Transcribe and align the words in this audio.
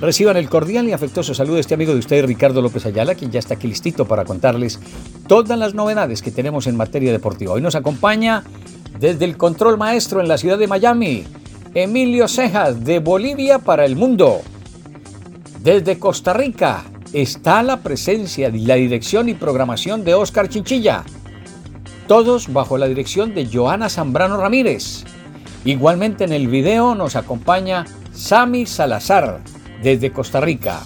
Reciban 0.00 0.38
el 0.38 0.48
cordial 0.48 0.88
y 0.88 0.92
afectuoso 0.92 1.34
saludo 1.34 1.56
de 1.56 1.60
este 1.60 1.74
amigo 1.74 1.92
de 1.92 1.98
ustedes, 1.98 2.24
Ricardo 2.24 2.62
López 2.62 2.86
Ayala, 2.86 3.14
quien 3.14 3.30
ya 3.30 3.38
está 3.38 3.54
aquí 3.54 3.68
listito 3.68 4.06
para 4.06 4.24
contarles 4.24 4.80
todas 5.26 5.58
las 5.58 5.74
novedades 5.74 6.22
que 6.22 6.30
tenemos 6.30 6.66
en 6.66 6.76
materia 6.76 7.12
deportiva. 7.12 7.52
Hoy 7.52 7.60
nos 7.60 7.74
acompaña 7.74 8.42
desde 8.98 9.26
el 9.26 9.36
control 9.36 9.76
maestro 9.76 10.22
en 10.22 10.28
la 10.28 10.38
ciudad 10.38 10.56
de 10.56 10.68
Miami, 10.68 11.24
Emilio 11.74 12.28
Cejas, 12.28 12.82
de 12.82 12.98
Bolivia 12.98 13.58
para 13.58 13.84
el 13.84 13.94
mundo. 13.94 14.40
Desde 15.62 15.98
Costa 15.98 16.32
Rica 16.32 16.84
está 17.12 17.62
la 17.62 17.82
presencia, 17.82 18.50
la 18.50 18.76
dirección 18.76 19.28
y 19.28 19.34
programación 19.34 20.02
de 20.02 20.14
Oscar 20.14 20.48
Chinchilla. 20.48 21.04
Todos 22.06 22.50
bajo 22.50 22.78
la 22.78 22.88
dirección 22.88 23.34
de 23.34 23.46
Joana 23.52 23.90
Zambrano 23.90 24.38
Ramírez. 24.38 25.04
Igualmente 25.66 26.24
en 26.24 26.32
el 26.32 26.48
video 26.48 26.94
nos 26.94 27.16
acompaña 27.16 27.84
Sami 28.12 28.64
Salazar 28.64 29.42
desde 29.82 30.12
Costa 30.12 30.40
Rica. 30.40 30.80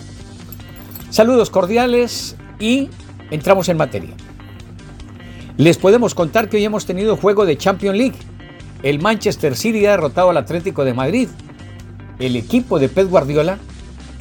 Saludos 1.10 1.50
cordiales 1.50 2.36
y 2.58 2.88
entramos 3.30 3.68
en 3.68 3.76
materia. 3.76 4.14
Les 5.56 5.78
podemos 5.78 6.14
contar 6.14 6.48
que 6.48 6.56
hoy 6.56 6.64
hemos 6.64 6.86
tenido 6.86 7.16
juego 7.16 7.46
de 7.46 7.56
Champions 7.56 7.96
League. 7.96 8.16
El 8.82 9.01
Manchester 9.01 9.56
City 9.56 9.86
ha 9.86 9.92
derrotado 9.92 10.30
al 10.30 10.36
Atlético 10.36 10.84
de 10.84 10.95
Madrid. 10.95 11.28
El 12.18 12.36
equipo 12.36 12.78
de 12.78 12.88
Pep 12.88 13.09
Guardiola 13.09 13.59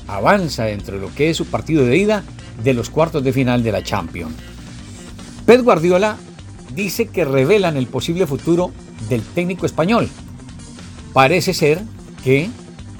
avanza 0.07 0.65
dentro 0.65 0.95
de 0.95 1.01
lo 1.01 1.13
que 1.13 1.29
es 1.29 1.37
su 1.37 1.45
partido 1.45 1.85
de 1.85 1.97
ida 1.97 2.23
de 2.63 2.73
los 2.73 2.89
cuartos 2.89 3.23
de 3.23 3.33
final 3.33 3.63
de 3.63 3.71
la 3.71 3.83
Champions. 3.83 4.35
Pep 5.45 5.61
Guardiola 5.61 6.17
dice 6.75 7.07
que 7.07 7.25
revelan 7.25 7.77
el 7.77 7.87
posible 7.87 8.27
futuro 8.27 8.71
del 9.09 9.21
técnico 9.21 9.65
español. 9.65 10.09
Parece 11.13 11.53
ser 11.53 11.81
que 12.23 12.49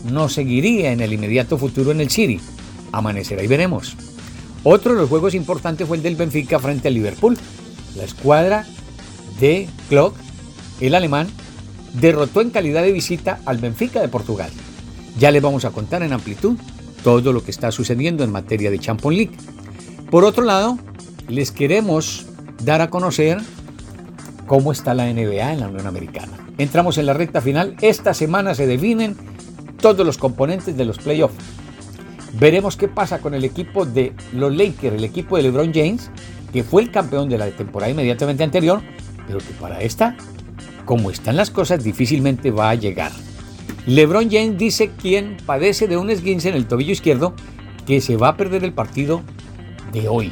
no 0.04 0.30
seguiría 0.30 0.92
en 0.92 1.02
el 1.02 1.14
inmediato 1.14 1.58
futuro 1.58 1.92
en 1.92 2.02
el 2.02 2.10
City. 2.10 2.40
Amanecerá 2.92 3.44
y 3.44 3.48
veremos. 3.48 3.96
Otro 4.64 4.94
de 4.94 5.02
los 5.02 5.10
juegos 5.10 5.36
importantes 5.36 5.88
fue 5.88 5.98
el 5.98 6.04
del 6.04 6.16
Benfica 6.16 6.60
frente 6.60 6.88
al 6.88 6.94
Liverpool. 6.94 7.38
La 7.96 8.04
escuadra 8.04 8.66
de 9.40 9.68
Klopp, 9.90 10.16
el 10.80 10.96
alemán, 10.96 11.28
derrotó 11.94 12.42
en 12.42 12.50
calidad 12.50 12.84
de 12.84 12.92
visita 12.92 13.40
al 13.46 13.58
Benfica 13.58 14.02
de 14.02 14.08
Portugal. 14.08 14.50
Ya 15.20 15.32
les 15.32 15.42
vamos 15.42 15.66
a 15.66 15.72
contar 15.72 16.02
en 16.04 16.14
amplitud 16.14 16.58
todo 17.04 17.34
lo 17.34 17.44
que 17.44 17.52
está 17.52 17.72
sucediendo 17.72 18.24
en 18.24 18.32
materia 18.32 18.72
de 18.72 18.80
Champions 18.80 19.18
League. 19.18 19.38
Por 20.10 20.24
otro 20.24 20.44
lado, 20.44 20.80
les 21.28 21.52
queremos 21.52 22.26
dar 22.64 22.82
a 22.82 22.90
conocer 22.90 23.40
cómo 24.48 24.72
está 24.72 24.94
la 24.94 25.12
NBA 25.12 25.54
en 25.54 25.60
la 25.60 25.68
Unión 25.68 25.88
Americana. 25.88 26.32
Entramos 26.58 26.98
en 26.98 27.06
la 27.06 27.14
recta 27.14 27.42
final. 27.42 27.76
Esta 27.82 28.14
semana 28.14 28.56
se 28.56 28.68
definen 28.68 29.16
todos 29.84 30.06
los 30.06 30.18
componentes 30.18 30.78
de 30.78 30.86
los 30.86 30.98
playoffs. 30.98 31.36
Veremos 32.40 32.78
qué 32.78 32.88
pasa 32.88 33.20
con 33.20 33.34
el 33.34 33.44
equipo 33.44 33.86
de 33.86 34.14
los 34.32 34.56
Lakers, 34.56 34.96
el 34.96 35.04
equipo 35.04 35.36
de 35.36 35.44
LeBron 35.44 35.74
James, 35.74 36.10
que 36.54 36.64
fue 36.64 36.84
el 36.84 36.90
campeón 36.90 37.28
de 37.28 37.38
la 37.38 37.52
temporada 37.52 37.92
inmediatamente 37.92 38.46
anterior, 38.46 38.82
pero 39.28 39.40
que 39.40 39.54
para 39.60 39.82
esta, 39.82 40.16
como 40.86 41.12
están 41.12 41.36
las 41.36 41.52
cosas, 41.52 41.84
difícilmente 41.84 42.50
va 42.50 42.70
a 42.70 42.76
llegar. 42.76 43.12
LeBron 43.86 44.32
James 44.32 44.58
dice 44.58 44.90
quien 44.90 45.36
padece 45.46 45.90
de 45.90 45.98
un 45.98 46.10
esguince 46.10 46.48
en 46.48 46.56
el 46.56 46.66
tobillo 46.66 46.94
izquierdo 46.94 47.34
que 47.86 48.00
se 48.00 48.16
va 48.16 48.30
a 48.30 48.38
perder 48.38 48.64
el 48.64 48.72
partido 48.72 49.22
de 49.92 50.08
hoy. 50.08 50.32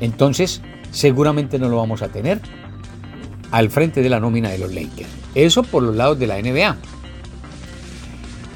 Entonces, 0.00 0.62
seguramente 0.92 1.58
no 1.58 1.68
lo 1.68 1.76
vamos 1.76 2.00
a 2.00 2.08
tener 2.08 2.40
al 3.50 3.68
frente 3.68 4.00
de 4.00 4.08
la 4.08 4.18
nómina 4.18 4.48
de 4.48 4.56
los 4.56 4.72
Lakers. 4.72 5.10
Eso 5.34 5.62
por 5.62 5.82
los 5.82 5.94
lados 5.94 6.18
de 6.18 6.26
la 6.26 6.40
NBA. 6.40 6.76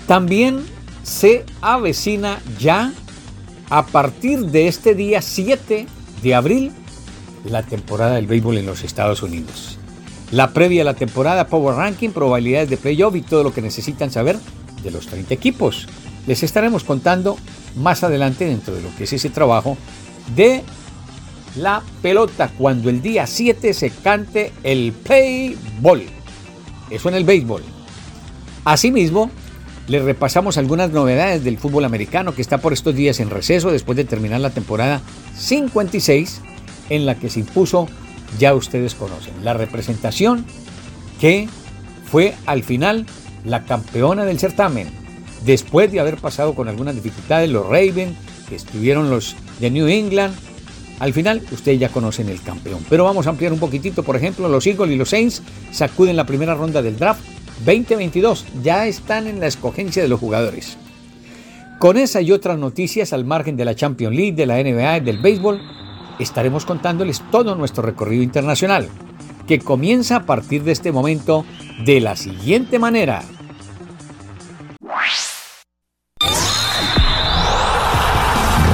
También 0.06 0.64
se 1.02 1.44
avecina 1.60 2.40
ya 2.58 2.92
a 3.70 3.86
partir 3.86 4.46
de 4.46 4.68
este 4.68 4.94
día 4.94 5.22
7 5.22 5.86
de 6.22 6.34
abril 6.34 6.72
la 7.44 7.62
temporada 7.62 8.14
del 8.14 8.26
béisbol 8.26 8.58
en 8.58 8.66
los 8.66 8.84
Estados 8.84 9.22
Unidos. 9.22 9.78
La 10.30 10.52
previa 10.52 10.82
a 10.82 10.84
la 10.84 10.94
temporada 10.94 11.46
Power 11.46 11.76
Ranking, 11.76 12.10
probabilidades 12.10 12.70
de 12.70 12.76
playoff 12.76 13.16
y 13.16 13.22
todo 13.22 13.44
lo 13.44 13.52
que 13.52 13.62
necesitan 13.62 14.10
saber 14.10 14.38
de 14.82 14.90
los 14.90 15.06
30 15.06 15.34
equipos. 15.34 15.88
Les 16.26 16.42
estaremos 16.42 16.84
contando 16.84 17.36
más 17.76 18.04
adelante 18.04 18.44
dentro 18.44 18.74
de 18.74 18.82
lo 18.82 18.94
que 18.96 19.04
es 19.04 19.12
ese 19.12 19.30
trabajo 19.30 19.76
de 20.34 20.62
la 21.56 21.82
pelota 22.00 22.50
cuando 22.56 22.88
el 22.88 23.02
día 23.02 23.26
7 23.26 23.74
se 23.74 23.90
cante 23.90 24.52
el 24.62 24.92
play 24.92 25.56
ball. 25.80 26.02
Eso 26.90 27.08
en 27.08 27.14
el 27.14 27.24
béisbol. 27.24 27.62
Asimismo, 28.64 29.30
les 29.88 30.02
repasamos 30.02 30.58
algunas 30.58 30.90
novedades 30.90 31.44
del 31.44 31.58
fútbol 31.58 31.84
americano 31.84 32.34
que 32.34 32.42
está 32.42 32.58
por 32.58 32.72
estos 32.72 32.94
días 32.94 33.20
en 33.20 33.30
receso 33.30 33.70
después 33.70 33.96
de 33.96 34.04
terminar 34.04 34.40
la 34.40 34.50
temporada 34.50 35.00
56 35.36 36.40
en 36.90 37.06
la 37.06 37.16
que 37.16 37.30
se 37.30 37.40
impuso, 37.40 37.88
ya 38.38 38.54
ustedes 38.54 38.94
conocen, 38.94 39.34
la 39.42 39.54
representación 39.54 40.44
que 41.20 41.48
fue 42.10 42.34
al 42.46 42.62
final 42.62 43.06
la 43.44 43.64
campeona 43.64 44.24
del 44.24 44.38
certamen. 44.38 44.88
Después 45.44 45.90
de 45.90 45.98
haber 45.98 46.18
pasado 46.18 46.54
con 46.54 46.68
algunas 46.68 46.94
dificultades 46.94 47.50
los 47.50 47.66
Ravens, 47.66 48.16
que 48.48 48.54
estuvieron 48.54 49.10
los 49.10 49.34
de 49.58 49.70
New 49.70 49.88
England, 49.88 50.34
al 51.00 51.12
final 51.12 51.42
ustedes 51.50 51.80
ya 51.80 51.88
conocen 51.88 52.28
el 52.28 52.40
campeón. 52.42 52.84
Pero 52.88 53.04
vamos 53.04 53.26
a 53.26 53.30
ampliar 53.30 53.52
un 53.52 53.58
poquitito, 53.58 54.04
por 54.04 54.14
ejemplo, 54.14 54.48
los 54.48 54.66
Eagles 54.66 54.92
y 54.92 54.96
los 54.96 55.08
Saints 55.08 55.42
sacuden 55.72 56.16
la 56.16 56.26
primera 56.26 56.54
ronda 56.54 56.82
del 56.82 56.96
draft 56.96 57.22
2022 57.64 58.46
ya 58.62 58.86
están 58.86 59.26
en 59.26 59.40
la 59.40 59.46
escogencia 59.46 60.02
de 60.02 60.08
los 60.08 60.20
jugadores. 60.20 60.76
Con 61.78 61.96
esa 61.96 62.20
y 62.20 62.32
otras 62.32 62.58
noticias 62.58 63.12
al 63.12 63.24
margen 63.24 63.56
de 63.56 63.64
la 63.64 63.74
Champions 63.74 64.14
League, 64.14 64.32
de 64.32 64.46
la 64.46 64.62
NBA 64.62 64.98
y 64.98 65.00
del 65.00 65.18
béisbol, 65.18 65.60
estaremos 66.18 66.64
contándoles 66.64 67.22
todo 67.30 67.54
nuestro 67.56 67.82
recorrido 67.82 68.22
internacional, 68.22 68.88
que 69.46 69.58
comienza 69.58 70.16
a 70.16 70.26
partir 70.26 70.62
de 70.62 70.72
este 70.72 70.92
momento 70.92 71.44
de 71.84 72.00
la 72.00 72.16
siguiente 72.16 72.78
manera. 72.78 73.22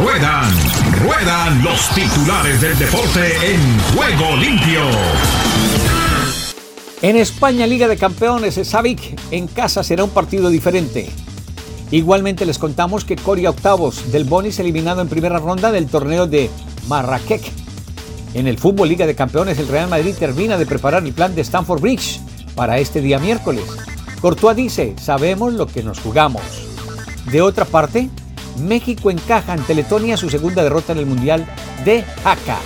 Ruedan, 0.02 0.52
ruedan 1.02 1.64
los 1.64 1.88
titulares 1.94 2.60
del 2.60 2.78
deporte 2.78 3.52
en 3.52 3.78
juego 3.94 4.36
limpio. 4.36 5.97
En 7.00 7.14
España, 7.14 7.64
Liga 7.64 7.86
de 7.86 7.96
Campeones, 7.96 8.58
Savic 8.66 9.20
en 9.30 9.46
casa 9.46 9.84
será 9.84 10.02
un 10.02 10.10
partido 10.10 10.50
diferente. 10.50 11.08
Igualmente 11.92 12.44
les 12.44 12.58
contamos 12.58 13.04
que 13.04 13.14
Coria 13.14 13.50
octavos 13.50 14.10
del 14.10 14.24
Bonis 14.24 14.58
eliminado 14.58 15.00
en 15.00 15.08
primera 15.08 15.38
ronda 15.38 15.70
del 15.70 15.86
torneo 15.86 16.26
de 16.26 16.50
Marrakech. 16.88 17.52
En 18.34 18.48
el 18.48 18.58
fútbol 18.58 18.88
Liga 18.88 19.06
de 19.06 19.14
Campeones, 19.14 19.60
el 19.60 19.68
Real 19.68 19.88
Madrid 19.88 20.16
termina 20.18 20.58
de 20.58 20.66
preparar 20.66 21.04
el 21.04 21.12
plan 21.12 21.36
de 21.36 21.42
Stanford 21.42 21.80
Bridge 21.80 22.20
para 22.56 22.78
este 22.78 23.00
día 23.00 23.20
miércoles. 23.20 23.64
Courtois 24.20 24.56
dice, 24.56 24.96
sabemos 25.00 25.52
lo 25.54 25.68
que 25.68 25.84
nos 25.84 26.00
jugamos. 26.00 26.42
De 27.30 27.42
otra 27.42 27.64
parte, 27.64 28.10
México 28.60 29.12
encaja 29.12 29.52
ante 29.52 29.76
Letonia 29.76 30.16
su 30.16 30.28
segunda 30.28 30.64
derrota 30.64 30.94
en 30.94 30.98
el 30.98 31.06
Mundial 31.06 31.46
de 31.84 32.04
Haka. 32.24 32.58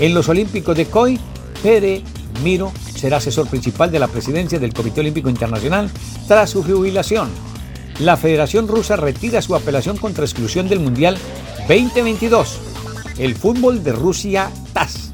En 0.00 0.14
los 0.14 0.30
Olímpicos 0.30 0.74
de 0.74 0.86
Coy, 0.86 1.20
Pere 1.62 2.02
Miro 2.42 2.72
será 2.96 3.18
asesor 3.18 3.48
principal 3.48 3.90
de 3.90 3.98
la 3.98 4.08
presidencia 4.08 4.58
del 4.58 4.72
Comité 4.72 5.00
Olímpico 5.00 5.28
Internacional 5.28 5.90
tras 6.26 6.50
su 6.50 6.62
jubilación. 6.62 7.28
La 8.00 8.16
Federación 8.16 8.68
Rusa 8.68 8.96
retira 8.96 9.40
su 9.42 9.54
apelación 9.54 9.96
contra 9.96 10.24
exclusión 10.24 10.68
del 10.68 10.80
Mundial 10.80 11.16
2022. 11.68 12.58
El 13.18 13.34
fútbol 13.34 13.82
de 13.82 13.92
Rusia 13.92 14.50
TAS. 14.72 15.10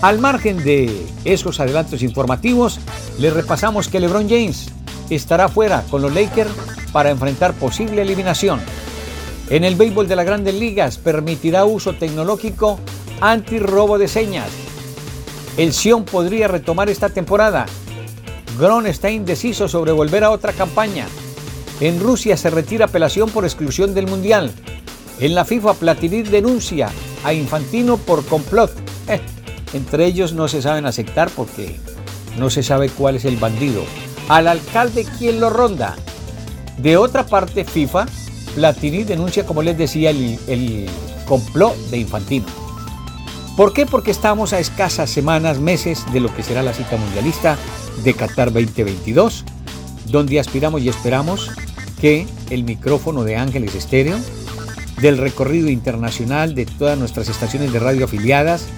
Al 0.00 0.18
margen 0.18 0.62
de 0.62 1.06
esos 1.24 1.60
adelantos 1.60 2.02
informativos, 2.02 2.78
le 3.18 3.30
repasamos 3.30 3.88
que 3.88 4.00
LeBron 4.00 4.28
James 4.28 4.68
estará 5.10 5.48
fuera 5.48 5.82
con 5.90 6.02
los 6.02 6.14
Lakers 6.14 6.50
para 6.92 7.10
enfrentar 7.10 7.52
posible 7.54 8.02
eliminación. 8.02 8.60
En 9.50 9.64
el 9.64 9.76
béisbol 9.76 10.08
de 10.08 10.16
las 10.16 10.26
grandes 10.26 10.54
ligas 10.54 10.98
permitirá 10.98 11.64
uso 11.64 11.94
tecnológico 11.94 12.78
anti-robo 13.20 13.98
de 13.98 14.08
señas 14.08 14.67
el 15.58 15.72
Sion 15.72 16.04
podría 16.04 16.46
retomar 16.46 16.88
esta 16.88 17.08
temporada. 17.08 17.66
Gron 18.58 18.86
está 18.86 19.10
indeciso 19.10 19.66
sobre 19.66 19.90
volver 19.90 20.22
a 20.22 20.30
otra 20.30 20.52
campaña. 20.52 21.06
En 21.80 22.00
Rusia 22.00 22.36
se 22.36 22.48
retira 22.48 22.86
apelación 22.86 23.28
por 23.28 23.44
exclusión 23.44 23.92
del 23.92 24.06
Mundial. 24.06 24.52
En 25.18 25.34
la 25.34 25.44
FIFA 25.44 25.74
Platini 25.74 26.22
denuncia 26.22 26.90
a 27.24 27.32
Infantino 27.32 27.96
por 27.96 28.24
complot 28.24 28.70
Eh, 29.08 29.20
entre 29.72 30.06
ellos 30.06 30.32
no 30.32 30.46
se 30.48 30.62
saben 30.62 30.86
aceptar 30.86 31.28
porque 31.30 31.76
no 32.38 32.50
se 32.50 32.62
sabe 32.62 32.88
cuál 32.88 33.16
es 33.16 33.24
el 33.24 33.36
bandido. 33.36 33.82
Al 34.28 34.46
alcalde, 34.46 35.06
¿quién 35.18 35.40
lo 35.40 35.50
ronda? 35.50 35.96
De 36.76 36.96
otra 36.96 37.26
parte, 37.26 37.64
FIFA, 37.64 38.06
Platini 38.54 39.02
denuncia, 39.02 39.44
como 39.44 39.62
les 39.62 39.76
decía, 39.76 40.10
el, 40.10 40.38
el 40.46 40.86
complot 41.26 41.74
de 41.90 41.98
Infantino. 41.98 42.67
¿Por 43.58 43.72
qué? 43.72 43.86
Porque 43.86 44.12
estamos 44.12 44.52
a 44.52 44.60
escasas 44.60 45.10
semanas, 45.10 45.58
meses 45.58 46.04
de 46.12 46.20
lo 46.20 46.32
que 46.32 46.44
será 46.44 46.62
la 46.62 46.72
cita 46.72 46.96
mundialista 46.96 47.58
de 48.04 48.14
Qatar 48.14 48.52
2022, 48.52 49.44
donde 50.06 50.38
aspiramos 50.38 50.80
y 50.80 50.88
esperamos 50.88 51.50
que 52.00 52.28
el 52.50 52.62
micrófono 52.62 53.24
de 53.24 53.34
Ángeles 53.34 53.74
Estéreo, 53.74 54.16
del 55.00 55.18
recorrido 55.18 55.70
internacional 55.70 56.54
de 56.54 56.66
todas 56.66 56.96
nuestras 56.96 57.28
estaciones 57.28 57.72
de 57.72 57.80
radio 57.80 58.04
afiliadas 58.04 58.68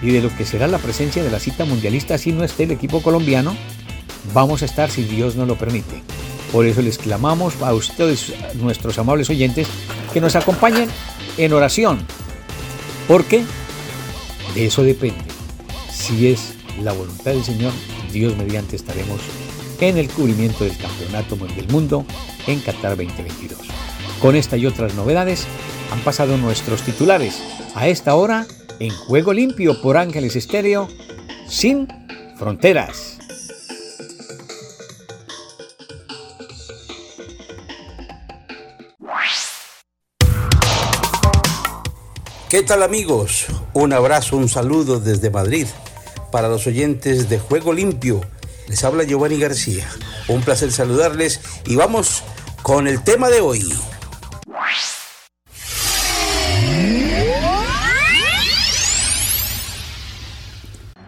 y 0.00 0.10
de 0.10 0.22
lo 0.22 0.34
que 0.34 0.46
será 0.46 0.68
la 0.68 0.78
presencia 0.78 1.22
de 1.22 1.30
la 1.30 1.38
cita 1.38 1.66
mundialista 1.66 2.16
si 2.16 2.32
no 2.32 2.42
esté 2.42 2.62
el 2.62 2.70
equipo 2.70 3.02
colombiano, 3.02 3.54
vamos 4.32 4.62
a 4.62 4.64
estar 4.64 4.90
si 4.90 5.02
Dios 5.02 5.36
nos 5.36 5.48
lo 5.48 5.56
permite. 5.56 6.02
Por 6.50 6.64
eso 6.64 6.80
les 6.80 6.96
clamamos 6.96 7.60
a 7.60 7.74
ustedes, 7.74 8.32
nuestros 8.54 8.98
amables 8.98 9.28
oyentes, 9.28 9.68
que 10.14 10.20
nos 10.22 10.34
acompañen 10.34 10.88
en 11.36 11.52
oración. 11.52 11.98
Porque 13.06 13.44
de 14.54 14.66
eso 14.66 14.82
depende. 14.82 15.24
Si 15.90 16.28
es 16.28 16.54
la 16.82 16.92
voluntad 16.92 17.32
del 17.32 17.44
Señor, 17.44 17.72
Dios 18.12 18.36
mediante 18.36 18.76
estaremos 18.76 19.20
en 19.80 19.96
el 19.96 20.08
cubrimiento 20.08 20.64
del 20.64 20.76
Campeonato 20.76 21.36
del 21.36 21.68
Mundo 21.68 22.04
en 22.46 22.60
Qatar 22.60 22.96
2022. 22.96 23.58
Con 24.20 24.36
esta 24.36 24.56
y 24.56 24.66
otras 24.66 24.94
novedades 24.94 25.46
han 25.90 26.00
pasado 26.00 26.36
nuestros 26.36 26.82
titulares 26.82 27.42
a 27.74 27.88
esta 27.88 28.14
hora 28.14 28.46
en 28.78 28.90
Juego 28.90 29.32
Limpio 29.32 29.80
por 29.80 29.96
Ángeles 29.96 30.36
Estéreo 30.36 30.88
sin 31.48 31.88
fronteras. 32.36 33.19
¿Qué 42.50 42.64
tal 42.64 42.82
amigos? 42.82 43.46
Un 43.74 43.92
abrazo, 43.92 44.36
un 44.36 44.48
saludo 44.48 44.98
desde 44.98 45.30
Madrid 45.30 45.68
para 46.32 46.48
los 46.48 46.66
oyentes 46.66 47.28
de 47.28 47.38
Juego 47.38 47.72
Limpio. 47.72 48.22
Les 48.66 48.82
habla 48.82 49.04
Giovanni 49.04 49.38
García. 49.38 49.88
Un 50.26 50.40
placer 50.40 50.72
saludarles 50.72 51.40
y 51.64 51.76
vamos 51.76 52.24
con 52.64 52.88
el 52.88 53.04
tema 53.04 53.28
de 53.28 53.40
hoy. 53.40 53.72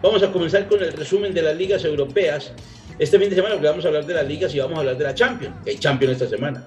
Vamos 0.01 0.23
a 0.23 0.31
comenzar 0.31 0.69
con 0.69 0.81
el 0.81 0.93
resumen 0.93 1.33
de 1.33 1.41
las 1.41 1.57
ligas 1.57 1.83
europeas. 1.83 2.53
Este 2.97 3.19
fin 3.19 3.29
de 3.29 3.35
semana 3.35 3.55
vamos 3.55 3.83
a 3.83 3.89
hablar 3.89 4.05
de 4.05 4.13
las 4.13 4.25
ligas 4.25 4.55
y 4.55 4.59
vamos 4.59 4.77
a 4.77 4.79
hablar 4.79 4.97
de 4.97 5.03
la 5.03 5.13
Champions. 5.13 5.57
Hay 5.67 5.77
Champions 5.77 6.13
esta 6.13 6.29
semana. 6.29 6.65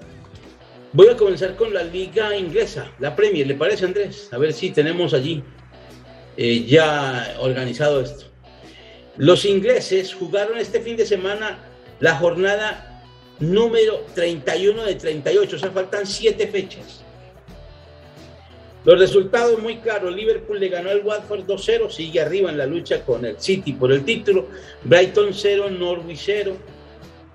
Voy 0.92 1.08
a 1.08 1.16
comenzar 1.16 1.56
con 1.56 1.74
la 1.74 1.82
liga 1.82 2.36
inglesa, 2.36 2.90
la 2.98 3.14
Premier. 3.14 3.46
¿Le 3.46 3.54
parece, 3.54 3.84
Andrés? 3.84 4.28
A 4.32 4.38
ver 4.38 4.52
si 4.52 4.70
tenemos 4.70 5.14
allí 5.14 5.42
eh, 6.36 6.64
ya 6.64 7.36
organizado 7.40 8.00
esto. 8.00 8.26
Los 9.16 9.44
ingleses 9.44 10.14
jugaron 10.14 10.58
este 10.58 10.80
fin 10.80 10.96
de 10.96 11.06
semana 11.06 11.58
la 12.00 12.16
jornada 12.16 13.02
número 13.40 14.04
31 14.14 14.84
de 14.84 14.94
38, 14.94 15.56
o 15.56 15.58
sea, 15.58 15.70
faltan 15.70 16.06
siete 16.06 16.46
fechas. 16.46 17.02
Los 18.84 19.00
resultados 19.00 19.60
muy 19.60 19.78
claros. 19.78 20.14
Liverpool 20.14 20.60
le 20.60 20.68
ganó 20.68 20.90
al 20.90 21.04
Watford 21.04 21.40
2-0, 21.40 21.90
sigue 21.90 22.20
arriba 22.20 22.50
en 22.50 22.58
la 22.58 22.66
lucha 22.66 23.04
con 23.04 23.24
el 23.24 23.40
City 23.40 23.72
por 23.72 23.90
el 23.90 24.04
título. 24.04 24.46
Brighton 24.84 25.34
0, 25.34 25.70
Norwich 25.70 26.22
0. 26.24 26.56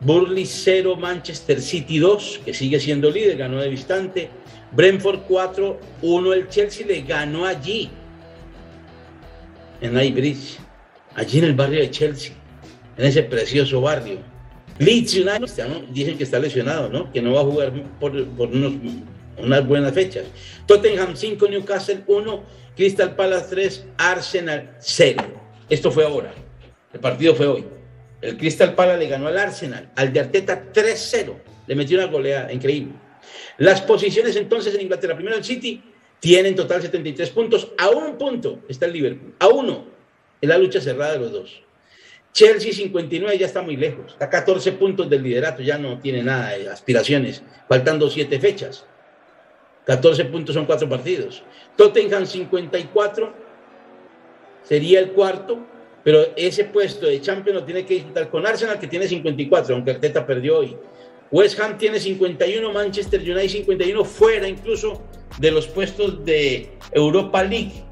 Burley 0.02 0.46
0, 0.46 0.96
Manchester 0.96 1.62
City 1.62 2.00
2, 2.00 2.42
que 2.44 2.54
sigue 2.54 2.80
siendo 2.80 3.10
líder, 3.10 3.38
ganó 3.38 3.62
de 3.62 3.70
distante. 3.70 4.30
Brentford 4.72 5.22
4, 5.28 5.80
1 6.02 6.34
el 6.34 6.48
Chelsea 6.50 6.88
le 6.88 7.02
ganó 7.02 7.46
allí, 7.46 7.90
en 9.82 9.94
Bridge, 9.94 10.58
allí 11.16 11.40
en 11.40 11.46
el 11.46 11.54
barrio 11.54 11.82
de 11.82 11.92
Chelsea, 11.92 12.34
en 12.98 13.06
ese 13.06 13.24
precioso 13.24 13.82
barrio. 13.82 14.20
Leeds 14.80 15.14
United, 15.14 15.84
dicen 15.92 16.18
que 16.18 16.24
está 16.24 16.40
lesionado, 16.40 16.90
¿no? 16.90 17.12
Que 17.12 17.22
no 17.22 17.34
va 17.34 17.42
a 17.42 17.44
jugar 17.44 17.72
por, 18.00 18.16
unas 18.16 19.68
buenas 19.68 19.94
fechas. 19.94 20.24
Tottenham 20.66 21.16
5, 21.16 21.48
Newcastle 21.48 22.04
1, 22.08 22.44
Crystal 22.76 23.16
Palace 23.16 23.48
3, 23.50 23.86
Arsenal 23.98 24.76
0. 24.80 25.24
Esto 25.70 25.92
fue 25.92 26.06
ahora. 26.06 26.34
El 26.94 27.00
partido 27.00 27.36
fue 27.36 27.48
hoy. 27.48 27.81
El 28.22 28.38
Crystal 28.38 28.76
Palace 28.76 29.00
le 29.00 29.08
ganó 29.08 29.28
al 29.28 29.38
Arsenal, 29.38 29.92
al 29.96 30.14
de 30.14 30.20
Arteta 30.20 30.72
3-0. 30.72 31.34
Le 31.68 31.76
metió 31.76 31.98
una 31.98 32.08
goleada 32.08 32.54
increíble. 32.54 32.94
Las 33.58 33.82
posiciones 33.82 34.36
entonces 34.36 34.74
en 34.76 34.82
Inglaterra, 34.82 35.16
primero 35.16 35.36
el 35.36 35.44
City, 35.44 35.82
tienen 36.20 36.56
total 36.56 36.82
73 36.82 37.30
puntos. 37.32 37.72
A 37.78 37.90
un 37.90 38.18
punto 38.18 38.60
está 38.70 38.86
el 38.86 38.94
Liverpool. 38.94 39.34
A 39.40 39.48
uno. 39.48 39.86
En 40.40 40.50
la 40.50 40.58
lucha 40.58 40.82
cerrada 40.82 41.14
de 41.14 41.20
los 41.20 41.32
dos. 41.32 41.62
Chelsea 42.34 42.72
59 42.72 43.38
ya 43.38 43.46
está 43.46 43.62
muy 43.62 43.76
lejos. 43.76 44.14
Está 44.14 44.26
a 44.26 44.30
14 44.30 44.72
puntos 44.74 45.10
del 45.10 45.24
liderato. 45.24 45.62
Ya 45.62 45.78
no 45.78 46.00
tiene 46.00 46.24
nada 46.24 46.50
de 46.52 46.70
aspiraciones. 46.70 47.44
Faltando 47.68 48.10
7 48.10 48.40
fechas. 48.40 48.86
14 49.86 50.26
puntos 50.26 50.56
son 50.56 50.66
4 50.66 50.88
partidos. 50.88 51.44
Tottenham 51.76 52.26
54 52.26 53.34
sería 54.64 55.00
el 55.00 55.12
cuarto 55.12 55.60
pero 56.04 56.26
ese 56.36 56.66
puesto 56.66 57.06
de 57.06 57.22
Champions 57.22 57.60
lo 57.60 57.66
tiene 57.66 57.86
que 57.86 57.96
disputar 57.96 58.30
con 58.30 58.46
Arsenal, 58.46 58.80
que 58.80 58.88
tiene 58.88 59.08
54, 59.08 59.76
aunque 59.76 59.92
Arteta 59.92 60.26
perdió 60.26 60.60
hoy. 60.60 60.76
West 61.32 61.60
Ham 61.60 61.78
tiene 61.78 62.00
51, 62.00 62.74
Manchester 62.74 63.22
United 63.22 63.50
51, 63.50 64.04
fuera 64.04 64.48
incluso 64.48 65.02
de 65.38 65.52
los 65.52 65.68
puestos 65.68 66.26
de 66.26 66.78
Europa 66.92 67.44
League, 67.44 67.84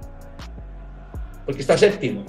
porque 1.46 1.62
está 1.62 1.78
séptimo. 1.78 2.26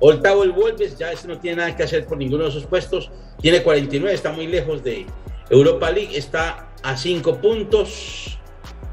Octavo 0.00 0.44
el 0.44 0.52
Wolves, 0.52 0.98
ya 0.98 1.12
ese 1.12 1.28
no 1.28 1.38
tiene 1.38 1.58
nada 1.58 1.74
que 1.74 1.82
hacer 1.82 2.04
por 2.04 2.18
ninguno 2.18 2.44
de 2.44 2.50
esos 2.50 2.66
puestos, 2.66 3.10
tiene 3.40 3.62
49, 3.62 4.14
está 4.14 4.32
muy 4.32 4.46
lejos 4.46 4.84
de 4.84 5.06
Europa 5.48 5.90
League, 5.90 6.16
está 6.16 6.68
a 6.82 6.96
5 6.96 7.40
puntos. 7.40 8.38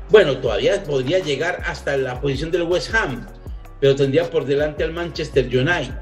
Bueno, 0.10 0.38
todavía 0.38 0.82
podría 0.84 1.20
llegar 1.20 1.62
hasta 1.66 1.98
la 1.98 2.22
posición 2.22 2.50
del 2.52 2.64
West 2.64 2.94
Ham, 2.96 3.28
pero 3.82 3.96
tendría 3.96 4.30
por 4.30 4.46
delante 4.46 4.84
al 4.84 4.94
Manchester 4.94 5.46
United. 5.46 5.96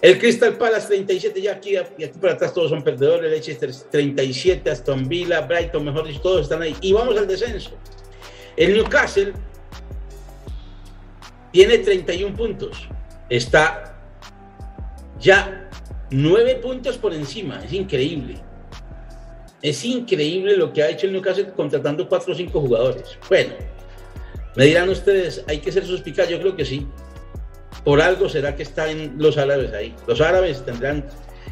El 0.00 0.18
Crystal 0.18 0.56
Palace 0.56 0.86
37, 0.88 1.42
ya 1.42 1.52
aquí, 1.52 1.74
y 1.74 1.76
aquí 1.76 2.18
para 2.20 2.32
atrás 2.34 2.54
todos 2.54 2.70
son 2.70 2.82
perdedores, 2.82 3.30
Leicester 3.30 3.70
37, 3.90 4.70
Aston 4.70 5.08
Villa, 5.08 5.42
Brighton, 5.42 5.84
mejor 5.84 6.06
dicho, 6.06 6.20
todos 6.20 6.42
están 6.42 6.62
ahí. 6.62 6.74
Y 6.80 6.92
vamos 6.92 7.16
al 7.18 7.26
descenso. 7.26 7.72
El 8.56 8.74
Newcastle 8.74 9.32
tiene 11.52 11.78
31 11.78 12.36
puntos, 12.36 12.88
está 13.28 13.96
ya 15.20 15.68
9 16.10 16.56
puntos 16.56 16.96
por 16.96 17.12
encima, 17.12 17.62
es 17.64 17.72
increíble. 17.72 18.38
Es 19.62 19.84
increíble 19.84 20.56
lo 20.56 20.72
que 20.72 20.82
ha 20.82 20.90
hecho 20.90 21.06
el 21.06 21.12
Newcastle 21.12 21.52
contratando 21.54 22.08
4 22.08 22.32
o 22.32 22.36
5 22.36 22.60
jugadores. 22.60 23.18
Bueno, 23.28 23.54
me 24.56 24.66
dirán 24.66 24.88
ustedes, 24.88 25.44
¿hay 25.48 25.58
que 25.58 25.72
ser 25.72 25.86
suspicaz? 25.86 26.28
Yo 26.28 26.40
creo 26.40 26.56
que 26.56 26.64
sí. 26.64 26.86
Por 27.84 28.00
algo 28.00 28.28
será 28.28 28.54
que 28.54 28.62
están 28.62 29.16
los 29.18 29.38
árabes 29.38 29.72
ahí. 29.72 29.94
Los 30.06 30.20
árabes 30.20 30.64
tendrán 30.64 31.06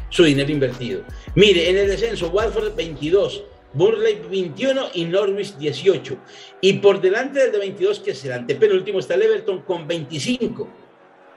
su 0.09 0.23
dinero 0.23 0.51
invertido. 0.51 1.01
Mire, 1.35 1.69
en 1.69 1.77
el 1.77 1.87
descenso, 1.87 2.29
Watford 2.29 2.75
22, 2.75 3.43
Burley 3.73 4.21
21 4.29 4.89
y 4.93 5.05
Norwich 5.05 5.57
18. 5.57 6.17
Y 6.61 6.73
por 6.73 7.01
delante 7.01 7.39
del 7.39 7.51
de 7.51 7.57
22, 7.57 7.99
que 7.99 8.11
es 8.11 8.23
el 8.25 8.33
antepenúltimo, 8.33 8.99
está 8.99 9.15
el 9.15 9.23
Everton 9.23 9.61
con 9.61 9.87
25. 9.87 10.67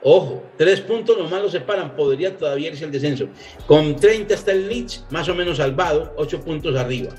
Ojo, 0.07 0.45
tres 0.59 0.83
puntos 0.83 1.17
nomás 1.17 1.41
lo 1.41 1.49
separan, 1.49 1.97
podría 1.97 2.37
todavía 2.37 2.69
irse 2.69 2.85
el 2.85 2.93
descenso. 2.93 3.29
Con 3.67 3.97
30 3.97 4.35
está 4.35 4.53
el 4.53 4.69
Leeds, 4.69 5.07
más 5.11 5.29
o 5.31 5.35
menos 5.35 5.57
salvado, 5.57 6.13
8 6.19 6.41
puntos 6.41 6.77
arriba. 6.77 7.11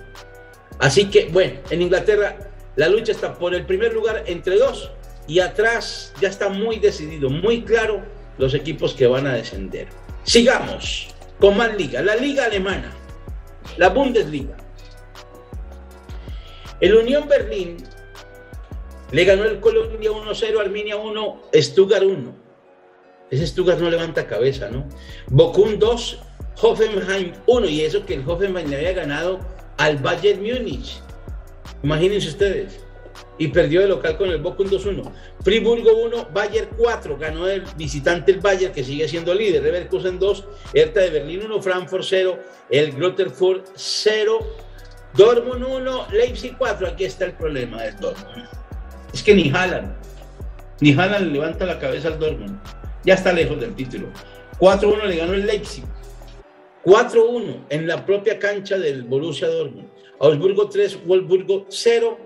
Así 0.78 1.10
que, 1.10 1.26
bueno, 1.30 1.62
en 1.72 1.82
Inglaterra 1.82 2.38
la 2.76 2.90
lucha 2.90 3.12
está 3.12 3.38
por 3.38 3.54
el 3.54 3.66
primer 3.66 3.94
lugar 3.94 4.24
entre 4.28 4.58
dos 4.58 4.92
y 5.28 5.40
atrás 5.40 6.14
ya 6.22 6.30
está 6.30 6.50
muy 6.50 6.80
decidido, 6.80 7.30
muy 7.30 7.64
claro 7.64 8.04
los 8.38 8.54
equipos 8.54 8.94
que 8.94 9.08
van 9.08 9.28
a 9.28 9.34
descender. 9.34 9.88
Sigamos 10.24 11.08
con 11.40 11.58
más 11.58 11.76
liga, 11.76 12.02
la 12.02 12.16
liga 12.16 12.46
alemana, 12.46 12.94
la 13.78 13.90
Bundesliga. 13.90 14.58
El 16.82 16.96
Unión 16.96 17.28
Berlín 17.28 17.78
le 19.12 19.24
ganó 19.24 19.46
el 19.46 19.60
Colombia 19.60 20.12
1-0, 20.12 20.60
Arminia 20.60 20.98
1, 20.98 21.42
Stuttgart 21.54 22.04
1. 22.04 22.46
Ese 23.32 23.48
Stuttgart 23.48 23.80
no 23.80 23.90
levanta 23.90 24.28
cabeza, 24.28 24.70
¿no? 24.70 24.88
Bochum 25.28 25.80
2, 25.80 26.20
Hoffenheim 26.62 27.34
1, 27.48 27.68
y 27.68 27.82
eso 27.82 28.06
que 28.06 28.16
el 28.16 28.30
Hoffenheim 28.30 28.70
le 28.70 28.76
había 28.76 28.94
ganado 28.94 29.40
al 29.78 29.98
Bayern 29.98 30.42
Múnich. 30.42 31.02
Imagínense 31.86 32.30
ustedes. 32.30 32.82
y 33.38 33.50
perdió 33.50 33.82
de 33.82 33.88
local 33.88 34.18
con 34.18 34.30
el 34.30 34.40
Bochum 34.40 34.68
2-1. 34.68 35.12
Friburgo 35.44 36.04
1, 36.04 36.30
Bayern 36.34 36.70
4, 36.78 37.18
ganó 37.18 37.48
el 37.48 37.64
visitante 37.78 38.32
el 38.32 38.40
Bayern 38.40 38.74
que 38.74 38.84
sigue 38.84 39.08
siendo 39.08 39.34
líder. 39.34 39.64
Leverkusen 39.64 40.20
2, 40.20 40.46
Hertha 40.74 41.02
de 41.02 41.10
Berlín 41.12 41.44
1, 41.46 41.62
Frankfurt 41.62 42.04
0, 42.08 42.40
el 42.70 42.92
Grotterfurt 42.94 43.68
0, 43.76 44.40
Dortmund 45.16 45.66
1, 45.66 46.08
Leipzig 46.12 46.56
4. 46.58 46.88
Aquí 46.88 47.06
está 47.06 47.26
el 47.26 47.34
problema 47.34 47.84
del 47.84 47.98
Dortmund. 47.98 48.48
Es 49.14 49.22
que 49.22 49.34
ni 49.34 49.50
jalan, 49.50 49.96
ni 50.82 50.94
jalan 50.94 51.32
levanta 51.32 51.66
la 51.66 51.80
cabeza 51.80 52.08
al 52.10 52.20
Dortmund. 52.20 52.60
Ya 53.04 53.14
está 53.14 53.32
lejos 53.32 53.60
del 53.60 53.76
título. 53.76 54.08
4-1 54.60 55.06
le 55.06 55.16
ganó 55.18 55.34
el 55.34 55.46
Leipzig. 55.46 55.84
4-1 56.84 57.66
en 57.70 57.88
la 57.88 58.06
propia 58.06 58.40
cancha 58.40 58.78
del 58.78 59.04
Borussia 59.04 59.48
Dortmund. 59.48 59.95
Augsburgo 60.20 60.70
3, 60.70 61.06
Wolfsburgo 61.06 61.66
0. 61.70 62.18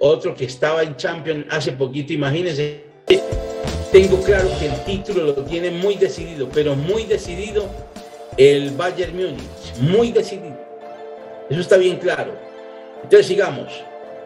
Otro 0.00 0.34
que 0.34 0.44
estaba 0.44 0.82
en 0.82 0.96
Champions 0.96 1.46
hace 1.50 1.72
poquito, 1.72 2.12
imagínense. 2.12 2.84
Tengo 3.92 4.20
claro 4.22 4.48
que 4.58 4.66
el 4.66 4.84
título 4.84 5.24
lo 5.24 5.34
tiene 5.44 5.70
muy 5.70 5.96
decidido, 5.96 6.48
pero 6.52 6.76
muy 6.76 7.04
decidido 7.04 7.66
el 8.36 8.70
Bayern 8.70 9.16
Múnich. 9.16 9.76
Muy 9.80 10.12
decidido. 10.12 10.56
Eso 11.50 11.60
está 11.60 11.76
bien 11.76 11.96
claro. 11.96 12.32
Entonces 13.02 13.26
sigamos. 13.26 13.82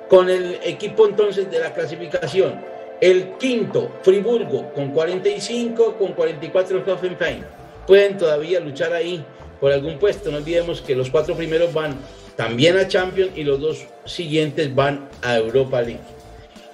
Con 0.08 0.28
el 0.28 0.58
equipo 0.62 1.06
entonces 1.06 1.50
de 1.50 1.58
la 1.58 1.72
clasificación. 1.72 2.60
El 3.00 3.32
quinto, 3.38 3.90
Friburgo, 4.02 4.72
con 4.74 4.90
45, 4.90 5.96
con 5.98 6.12
44 6.12 6.84
Hoffenheim. 6.86 7.42
Pueden 7.86 8.18
todavía 8.18 8.60
luchar 8.60 8.92
ahí 8.92 9.24
por 9.60 9.72
algún 9.72 9.98
puesto. 9.98 10.30
No 10.30 10.36
olvidemos 10.36 10.80
que 10.80 10.94
los 10.94 11.08
cuatro 11.08 11.34
primeros 11.34 11.72
van 11.72 11.96
también 12.36 12.76
a 12.78 12.88
Champions 12.88 13.32
y 13.36 13.44
los 13.44 13.60
dos 13.60 13.86
siguientes 14.04 14.74
van 14.74 15.08
a 15.22 15.36
Europa 15.36 15.82
League. 15.82 16.00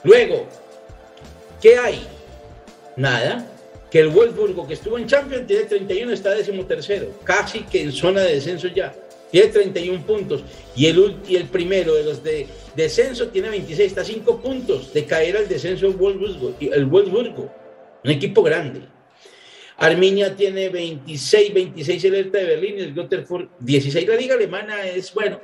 Luego, 0.04 0.46
¿qué 1.60 1.76
hay? 1.76 2.06
Nada. 2.96 3.46
Que 3.90 4.00
el 4.00 4.08
Wolfsburgo 4.08 4.66
que 4.66 4.74
estuvo 4.74 4.98
en 4.98 5.06
Champions 5.06 5.46
tiene 5.46 5.64
31, 5.64 6.12
está 6.12 6.30
décimo 6.30 6.66
tercero, 6.66 7.10
casi 7.24 7.60
que 7.60 7.80
en 7.80 7.90
zona 7.90 8.20
de 8.20 8.34
descenso 8.34 8.68
ya. 8.68 8.94
Tiene 9.30 9.48
31 9.48 10.06
puntos. 10.06 10.42
Y 10.76 10.86
el, 10.86 11.16
y 11.26 11.36
el 11.36 11.44
primero 11.44 11.94
de 11.94 12.04
los 12.04 12.22
de 12.22 12.46
descenso 12.76 13.28
tiene 13.28 13.48
26, 13.48 13.88
está 13.88 14.02
a 14.02 14.04
5 14.04 14.40
puntos 14.40 14.92
de 14.92 15.04
caer 15.06 15.38
al 15.38 15.48
descenso 15.48 15.86
el 15.86 15.94
Wolfsburgo, 15.94 16.54
el 16.60 16.86
Wolfsburgo, 16.86 17.50
un 18.04 18.10
equipo 18.10 18.42
grande. 18.42 18.82
Arminia 19.78 20.34
tiene 20.34 20.68
26, 20.68 21.54
26 21.54 22.04
el 22.04 22.14
Hertha 22.16 22.38
de 22.38 22.44
Berlín 22.46 22.74
y 22.78 22.82
el 22.82 22.94
Gotterford 22.94 23.46
16. 23.60 24.08
La 24.08 24.16
liga 24.16 24.34
alemana 24.34 24.84
es, 24.84 25.14
bueno, 25.14 25.40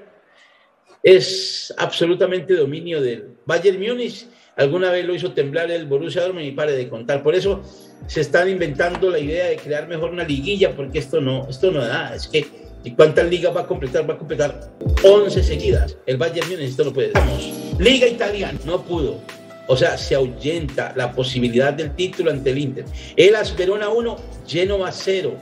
es 1.02 1.72
absolutamente 1.78 2.54
dominio 2.54 3.00
del 3.00 3.36
Bayern 3.46 3.80
Múnich. 3.80 4.26
Alguna 4.56 4.90
vez 4.90 5.04
lo 5.04 5.14
hizo 5.14 5.32
temblar 5.32 5.70
el 5.70 5.86
Borussia 5.86 6.22
Dortmund 6.22 6.46
y 6.46 6.50
pare 6.50 6.72
de 6.72 6.88
contar. 6.88 7.22
Por 7.22 7.36
eso 7.36 7.62
se 8.08 8.22
están 8.22 8.48
inventando 8.48 9.08
la 9.08 9.20
idea 9.20 9.46
de 9.46 9.56
crear 9.56 9.86
mejor 9.86 10.10
una 10.10 10.24
liguilla, 10.24 10.74
porque 10.74 10.98
esto 10.98 11.20
no, 11.20 11.48
esto 11.48 11.70
no 11.70 11.84
da. 11.84 12.12
Es 12.14 12.26
que, 12.26 12.44
¿y 12.82 12.90
cuántas 12.90 13.28
ligas 13.28 13.54
va 13.54 13.62
a 13.62 13.66
completar? 13.66 14.08
Va 14.08 14.14
a 14.14 14.18
completar 14.18 14.72
11 15.04 15.42
seguidas. 15.44 15.96
El 16.06 16.16
Bayern 16.16 16.48
Múnich 16.48 16.70
esto 16.70 16.84
no 16.84 16.92
puede. 16.92 17.12
Vamos, 17.12 17.52
Liga 17.78 18.08
Italiana, 18.08 18.58
no 18.64 18.82
pudo. 18.82 19.20
O 19.66 19.76
sea, 19.76 19.96
se 19.96 20.14
ahuyenta 20.14 20.92
la 20.96 21.12
posibilidad 21.12 21.72
del 21.72 21.94
título 21.94 22.30
ante 22.30 22.50
el 22.50 22.58
Inter. 22.58 22.84
El 23.16 23.34
Verona 23.56 23.88
1, 23.88 24.16
Genoa 24.46 24.92
0. 24.92 25.34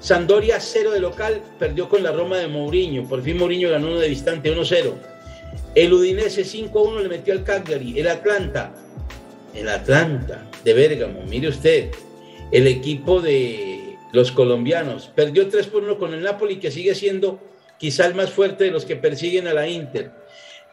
Sandoria 0.00 0.60
0 0.60 0.90
de 0.90 1.00
local, 1.00 1.42
perdió 1.58 1.88
con 1.88 2.02
la 2.02 2.12
Roma 2.12 2.36
de 2.36 2.46
Mourinho. 2.46 3.08
Por 3.08 3.22
fin 3.22 3.38
Mourinho 3.38 3.70
ganó 3.70 3.88
uno 3.88 3.98
de 3.98 4.08
distante, 4.08 4.54
1-0. 4.54 4.92
El 5.74 5.92
Udinese 5.92 6.42
5-1 6.44 7.02
le 7.02 7.08
metió 7.08 7.32
al 7.32 7.42
Cagliari. 7.42 7.98
El 7.98 8.08
Atlanta, 8.08 8.74
el 9.54 9.68
Atlanta 9.68 10.44
de 10.62 10.74
Bérgamo, 10.74 11.22
mire 11.28 11.48
usted, 11.48 11.90
el 12.52 12.66
equipo 12.66 13.20
de 13.20 13.96
los 14.12 14.30
colombianos, 14.30 15.10
perdió 15.14 15.48
3 15.48 15.70
1 15.72 15.98
con 15.98 16.14
el 16.14 16.22
Napoli, 16.22 16.56
que 16.56 16.70
sigue 16.70 16.94
siendo 16.94 17.40
quizá 17.78 18.06
el 18.06 18.14
más 18.14 18.30
fuerte 18.30 18.64
de 18.64 18.70
los 18.70 18.84
que 18.84 18.96
persiguen 18.96 19.48
a 19.48 19.54
la 19.54 19.66
Inter. 19.66 20.12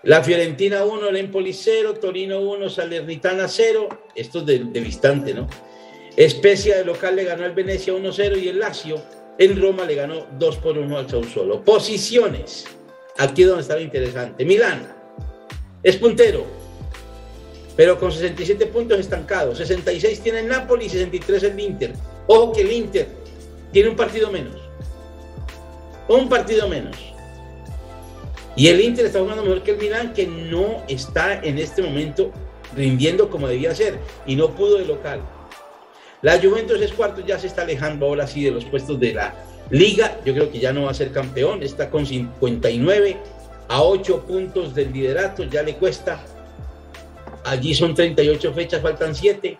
La 0.04 0.24
Fiorentina 0.24 0.84
1, 0.84 1.10
el 1.10 1.18
Empoli 1.18 1.54
0, 1.54 1.94
Torino 1.96 2.40
1, 2.40 2.70
Salernitana 2.70 3.48
0. 3.48 3.88
Esto 4.16 4.40
es 4.40 4.46
de, 4.48 4.60
de 4.60 4.82
distante, 4.82 5.34
¿no? 5.34 5.48
Especia 6.18 6.78
de 6.78 6.86
local 6.86 7.16
le 7.16 7.24
ganó 7.24 7.46
al 7.46 7.54
Venecia 7.54 7.94
1-0 7.94 8.42
y 8.42 8.48
el 8.50 8.60
Lazio 8.60 9.02
en 9.38 9.62
Roma 9.62 9.86
le 9.86 9.96
ganó 9.96 10.26
2 10.40 10.58
por 10.58 10.78
1 10.78 10.98
al 10.98 11.10
Sassuolo. 11.10 11.64
Posiciones. 11.64 12.66
Aquí 13.18 13.44
es 13.44 13.48
donde 13.48 13.62
está 13.62 13.76
lo 13.76 13.82
interesante. 13.82 14.44
Milán 14.44 14.92
es 15.84 15.98
puntero, 15.98 16.46
pero 17.76 18.00
con 18.00 18.12
67 18.12 18.66
puntos 18.68 19.00
estancado. 19.00 19.56
66 19.56 20.20
tiene 20.22 20.40
el 20.40 20.48
Napoli 20.48 20.86
y 20.86 20.90
63 20.90 21.44
el 21.44 21.60
Inter. 21.60 21.94
Ojo 22.28 22.52
que 22.52 22.62
el 22.62 22.72
Inter 22.72 23.08
tiene 23.72 23.90
un 23.90 23.96
partido 23.96 24.32
menos. 24.32 24.56
Un 26.08 26.28
partido 26.28 26.68
menos. 26.68 27.11
Y 28.56 28.68
el 28.68 28.82
Inter 28.82 29.06
está 29.06 29.20
jugando 29.20 29.44
mejor 29.44 29.64
que 29.64 29.72
el 29.72 29.78
Milán, 29.78 30.14
que 30.14 30.28
no 30.28 30.84
está 30.88 31.40
en 31.42 31.58
este 31.58 31.82
momento 31.82 32.32
rindiendo 32.76 33.30
como 33.30 33.48
debía 33.48 33.74
ser 33.76 33.98
y 34.26 34.36
no 34.36 34.52
pudo 34.52 34.78
de 34.78 34.86
local. 34.86 35.22
La 36.22 36.40
Juventus 36.40 36.80
es 36.82 36.94
cuarto, 36.94 37.22
ya 37.26 37.40
se 37.40 37.48
está 37.48 37.64
alejando 37.64 38.06
ahora 38.06 38.28
sí 38.28 38.44
de 38.44 38.52
los 38.52 38.66
puestos 38.66 39.00
de 39.00 39.14
la 39.14 39.34
liga. 39.70 40.20
Yo 40.26 40.34
creo 40.34 40.52
que 40.52 40.60
ya 40.60 40.72
no 40.72 40.84
va 40.84 40.92
a 40.92 40.94
ser 40.94 41.12
campeón, 41.12 41.64
está 41.64 41.90
con 41.90 42.06
59 42.06 43.18
a 43.70 43.82
8 43.82 44.26
puntos 44.28 44.76
del 44.76 44.92
liderato, 44.92 45.44
ya 45.46 45.64
le 45.64 45.76
cuesta. 45.76 46.24
Allí 47.44 47.74
son 47.74 47.96
38 47.96 48.54
fechas, 48.54 48.82
faltan 48.82 49.16
7. 49.16 49.58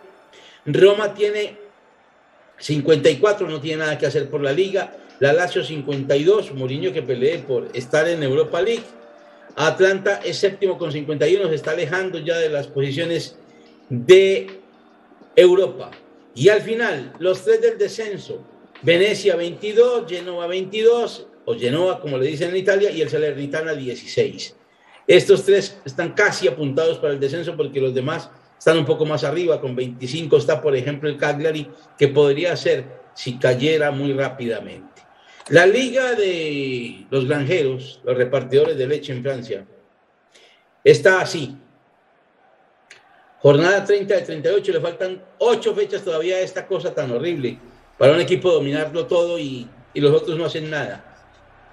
Roma 0.66 1.14
tiene 1.14 1.56
54, 2.58 3.48
no 3.48 3.60
tiene 3.60 3.78
nada 3.78 3.98
que 3.98 4.06
hacer 4.06 4.30
por 4.30 4.40
la 4.40 4.52
liga. 4.52 4.92
La 5.22 5.32
Lazio 5.32 5.62
52, 5.62 6.52
Mourinho 6.52 6.92
que 6.92 7.00
pelee 7.00 7.38
por 7.38 7.68
estar 7.74 8.08
en 8.08 8.24
Europa 8.24 8.60
League. 8.60 8.82
Atlanta 9.54 10.20
es 10.24 10.38
séptimo 10.38 10.76
con 10.76 10.90
51, 10.90 11.48
se 11.48 11.54
está 11.54 11.70
alejando 11.70 12.18
ya 12.18 12.36
de 12.38 12.48
las 12.48 12.66
posiciones 12.66 13.38
de 13.88 14.48
Europa. 15.36 15.92
Y 16.34 16.48
al 16.48 16.60
final, 16.60 17.12
los 17.20 17.44
tres 17.44 17.62
del 17.62 17.78
descenso, 17.78 18.42
Venecia 18.82 19.36
22, 19.36 20.10
Genoa 20.10 20.48
22, 20.48 21.28
o 21.44 21.54
Genoa 21.54 22.00
como 22.00 22.18
le 22.18 22.26
dicen 22.26 22.50
en 22.50 22.56
Italia, 22.56 22.90
y 22.90 23.00
el 23.00 23.08
Salernitana 23.08 23.74
16. 23.74 24.56
Estos 25.06 25.44
tres 25.44 25.78
están 25.84 26.14
casi 26.14 26.48
apuntados 26.48 26.98
para 26.98 27.12
el 27.12 27.20
descenso 27.20 27.56
porque 27.56 27.80
los 27.80 27.94
demás 27.94 28.28
están 28.58 28.76
un 28.76 28.84
poco 28.84 29.06
más 29.06 29.22
arriba, 29.22 29.60
con 29.60 29.76
25 29.76 30.36
está 30.36 30.60
por 30.60 30.74
ejemplo 30.74 31.08
el 31.08 31.16
Cagliari, 31.16 31.68
que 31.96 32.08
podría 32.08 32.56
ser 32.56 32.86
si 33.14 33.38
cayera 33.38 33.92
muy 33.92 34.14
rápidamente. 34.14 34.91
La 35.48 35.66
liga 35.66 36.14
de 36.14 37.04
los 37.10 37.26
granjeros, 37.26 38.00
los 38.04 38.16
repartidores 38.16 38.76
de 38.76 38.86
leche 38.86 39.12
en 39.12 39.22
Francia, 39.22 39.66
está 40.84 41.20
así. 41.20 41.56
Jornada 43.40 43.84
30 43.84 44.14
de 44.14 44.22
38, 44.22 44.72
le 44.72 44.80
faltan 44.80 45.22
8 45.38 45.74
fechas 45.74 46.04
todavía 46.04 46.36
a 46.36 46.40
esta 46.40 46.66
cosa 46.66 46.94
tan 46.94 47.10
horrible. 47.10 47.58
Para 47.98 48.12
un 48.12 48.20
equipo 48.20 48.52
dominarlo 48.52 49.06
todo 49.06 49.38
y, 49.38 49.68
los 49.94 50.12
otros 50.14 50.38
no 50.38 50.44
hacen 50.44 50.70
nada. 50.70 51.04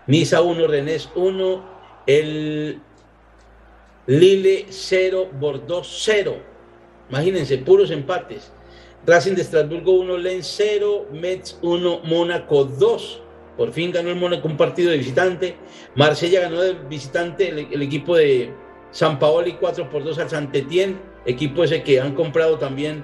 Nisa 0.07 0.41
1, 0.41 0.67
Renés 0.67 1.07
1, 1.13 1.79
el 2.07 2.81
Lille 4.07 4.65
0, 4.69 5.29
Bordeaux 5.39 5.87
0. 5.87 6.37
Imagínense, 7.09 7.59
puros 7.59 7.91
empates. 7.91 8.51
Racing 9.05 9.35
de 9.35 9.43
Estrasburgo 9.43 9.91
1, 9.91 10.17
Lens 10.17 10.51
0, 10.57 11.07
Metz 11.11 11.57
1, 11.61 12.01
Mónaco 12.03 12.65
2. 12.65 13.21
Por 13.59 13.73
fin 13.73 13.91
ganó 13.91 14.09
el 14.09 14.15
Mónaco 14.15 14.47
un 14.47 14.55
partido 14.55 14.89
de 14.89 14.97
visitante. 14.99 15.57
Marsella 15.93 16.39
ganó 16.39 16.61
de 16.61 16.75
visitante 16.89 17.49
el, 17.49 17.67
el 17.69 17.81
equipo 17.81 18.15
de 18.15 18.53
San 18.89 19.19
Paoli 19.19 19.57
4 19.59 19.89
por 19.89 20.01
2 20.01 20.17
al 20.17 20.29
Saint-Étienne, 20.29 20.95
equipo 21.25 21.65
ese 21.65 21.83
que 21.83 21.99
han 21.99 22.15
comprado 22.15 22.57
también 22.57 23.03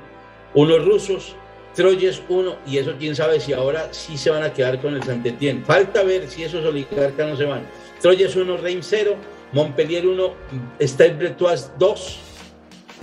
unos 0.54 0.86
rusos. 0.86 1.36
Troyes 1.76 2.22
1 2.30 2.56
y 2.68 2.78
eso 2.78 2.96
quién 2.98 3.18
sabe 3.18 3.42
si 3.42 3.52
ahora 3.52 3.90
sí 3.92 4.18
se 4.18 4.30
van 4.30 4.44
a 4.44 4.54
quedar 4.54 4.80
con 4.80 4.96
el 4.96 5.04
Saint-Étienne. 5.04 5.62
Falta 5.66 6.04
ver 6.04 6.26
si 6.30 6.46
esos 6.46 6.64
oligarcas 6.64 7.28
no 7.28 7.36
se 7.36 7.44
van. 7.44 7.68
Troyes 8.02 8.34
1, 8.34 8.56
Reims 8.56 8.88
0, 8.90 9.14
Montpellier 9.52 10.08
1, 10.08 10.34
Stade 10.80 11.16
Bretois 11.16 11.70
2. 11.78 12.20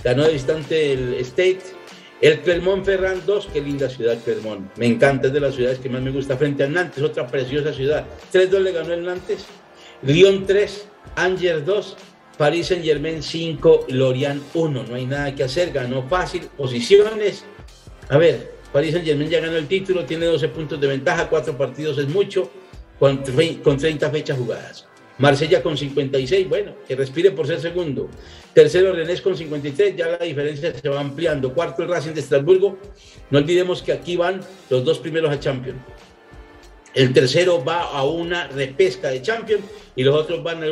Ganó 0.03 0.23
de 0.23 0.33
visitante 0.33 0.93
el 0.93 1.13
State. 1.19 1.61
El 2.23 2.39
Clermont-Ferrand 2.39 3.25
2, 3.25 3.49
qué 3.51 3.59
linda 3.59 3.89
ciudad 3.89 4.17
Clermont. 4.23 4.77
Me 4.77 4.85
encanta, 4.85 5.27
es 5.27 5.33
de 5.33 5.41
las 5.41 5.55
ciudades 5.55 5.79
que 5.79 5.89
más 5.89 6.01
me 6.01 6.09
gusta. 6.09 6.37
Frente 6.37 6.63
al 6.63 6.71
Nantes, 6.71 7.03
otra 7.03 7.27
preciosa 7.27 7.73
ciudad. 7.73 8.05
3-2 8.31 8.59
le 8.59 8.71
ganó 8.71 8.93
el 8.93 9.03
Nantes. 9.03 9.45
Lyon 10.03 10.45
3, 10.45 10.87
Angers 11.17 11.65
2, 11.65 11.97
París 12.37 12.67
Saint 12.67 12.81
Germain 12.81 13.21
5, 13.21 13.87
Lorient 13.89 14.41
1. 14.53 14.83
No 14.83 14.95
hay 14.95 15.05
nada 15.05 15.35
que 15.35 15.43
hacer, 15.43 15.73
ganó 15.73 16.07
fácil. 16.07 16.47
Posiciones. 16.55 17.43
A 18.07 18.17
ver, 18.17 18.53
París 18.71 18.93
Saint 18.93 19.05
Germain 19.05 19.29
ya 19.29 19.41
ganó 19.41 19.57
el 19.57 19.67
título, 19.67 20.05
tiene 20.05 20.25
12 20.25 20.47
puntos 20.47 20.79
de 20.79 20.87
ventaja, 20.87 21.27
4 21.27 21.57
partidos 21.57 21.97
es 21.97 22.07
mucho, 22.07 22.49
con 22.99 23.21
30 23.21 24.09
fechas 24.11 24.37
jugadas. 24.37 24.87
Marsella 25.23 25.63
con 25.63 25.77
56, 25.77 26.49
bueno, 26.49 26.73
que 26.85 26.97
respire 26.97 27.31
por 27.31 27.47
ser 27.47 27.61
segundo. 27.61 28.09
Tercero, 28.53 28.91
Renés 28.91 29.21
con 29.21 29.37
53, 29.37 29.95
ya 29.95 30.07
la 30.09 30.17
diferencia 30.17 30.73
se 30.73 30.89
va 30.89 30.99
ampliando. 30.99 31.53
Cuarto, 31.53 31.81
el 31.81 31.87
Racing 31.87 32.11
de 32.11 32.19
Estrasburgo. 32.19 32.77
No 33.29 33.39
olvidemos 33.39 33.81
que 33.81 33.93
aquí 33.93 34.17
van 34.17 34.41
los 34.69 34.83
dos 34.83 34.99
primeros 34.99 35.31
a 35.31 35.39
Champions. 35.39 35.79
El 36.93 37.13
tercero 37.13 37.63
va 37.63 37.83
a 37.83 38.03
una 38.03 38.49
repesca 38.49 39.11
de 39.11 39.21
Champions 39.21 39.63
y 39.95 40.03
los 40.03 40.13
otros 40.13 40.43
van 40.43 40.61
a 40.61 40.67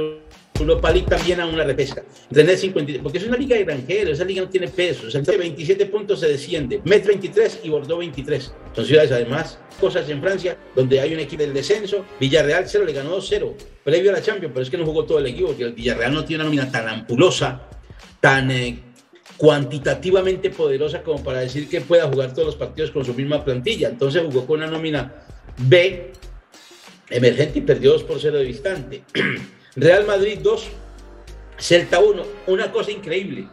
Europa 0.59 0.91
League 0.91 1.07
también 1.07 1.39
a 1.39 1.45
una 1.45 1.63
repesca. 1.63 2.03
Renés 2.29 2.61
53, 2.61 3.01
porque 3.01 3.17
es 3.17 3.25
una 3.25 3.37
liga 3.37 3.55
de 3.55 3.63
granjeros, 3.63 4.13
esa 4.13 4.25
liga 4.25 4.41
no 4.41 4.49
tiene 4.49 4.67
peso. 4.67 5.07
O 5.07 5.11
sea, 5.11 5.21
27 5.21 5.85
puntos 5.87 6.19
se 6.19 6.27
desciende. 6.27 6.81
Met 6.85 7.05
23 7.05 7.61
y 7.63 7.69
Bordeaux 7.69 7.99
23. 7.99 8.53
Son 8.75 8.85
ciudades 8.85 9.11
además, 9.11 9.59
cosas 9.79 10.09
en 10.09 10.21
Francia, 10.21 10.57
donde 10.75 10.99
hay 10.99 11.13
un 11.13 11.19
equipo 11.19 11.43
del 11.43 11.53
descenso. 11.53 12.05
Villarreal 12.19 12.65
0 12.67 12.85
le 12.85 12.93
ganó 12.93 13.19
0 13.21 13.55
previo 13.83 14.11
a 14.11 14.13
la 14.13 14.21
Champions, 14.21 14.51
pero 14.53 14.63
es 14.63 14.69
que 14.69 14.77
no 14.77 14.85
jugó 14.85 15.05
todo 15.05 15.19
el 15.19 15.27
equipo, 15.27 15.47
porque 15.47 15.63
el 15.63 15.73
Villarreal 15.73 16.13
no 16.13 16.23
tiene 16.23 16.43
una 16.43 16.49
nómina 16.49 16.71
tan 16.71 16.87
ampulosa, 16.87 17.67
tan 18.19 18.51
eh, 18.51 18.79
cuantitativamente 19.37 20.51
poderosa 20.51 21.01
como 21.01 21.23
para 21.23 21.39
decir 21.39 21.67
que 21.67 21.81
pueda 21.81 22.07
jugar 22.07 22.33
todos 22.33 22.45
los 22.47 22.55
partidos 22.55 22.91
con 22.91 23.03
su 23.03 23.13
misma 23.13 23.43
plantilla. 23.43 23.89
Entonces 23.89 24.21
jugó 24.23 24.45
con 24.45 24.59
una 24.59 24.67
nómina 24.67 25.25
B 25.57 26.11
emergente 27.09 27.59
y 27.59 27.61
perdió 27.61 27.93
2 27.93 28.03
por 28.03 28.19
0 28.19 28.37
de 28.37 28.43
distante. 28.43 29.03
Real 29.75 30.05
Madrid 30.05 30.39
2, 30.41 30.69
Celta 31.57 31.99
1. 31.99 32.23
Una 32.47 32.71
cosa 32.71 32.91
increíble. 32.91 33.47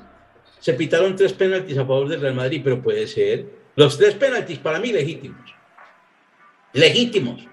Se 0.61 0.75
pitaron 0.75 1.15
tres 1.15 1.33
penaltis 1.33 1.79
a 1.79 1.87
favor 1.87 2.09
del 2.09 2.21
Real 2.21 2.35
Madrid, 2.35 2.61
pero 2.65 2.83
puede 2.83 3.07
ser. 3.07 3.47
Los 3.77 3.97
tres 3.97 4.15
penaltis 4.15 4.59
para 4.59 4.81
mí 4.81 4.93
legítimos. 4.93 5.55
Legítimos. 6.73 7.47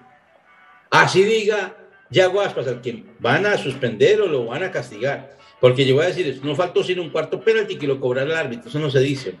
Así 0.90 1.22
diga 1.22 1.76
Yago 2.10 2.40
Aspas, 2.40 2.66
al 2.66 2.80
que 2.80 3.04
van 3.20 3.46
a 3.46 3.56
suspender 3.56 4.20
o 4.20 4.26
lo 4.26 4.46
van 4.46 4.64
a 4.64 4.72
castigar. 4.72 5.36
Porque 5.60 5.86
yo 5.86 5.94
voy 5.94 6.04
a 6.04 6.08
decir, 6.08 6.40
no 6.42 6.54
faltó 6.54 6.82
sino 6.82 7.02
un 7.02 7.10
cuarto 7.10 7.40
penalti 7.40 7.76
que 7.76 7.86
lo 7.86 8.00
cobrara 8.00 8.30
el 8.30 8.36
árbitro. 8.36 8.68
Eso 8.68 8.78
no 8.80 8.90
se 8.90 9.00
dice. 9.00 9.34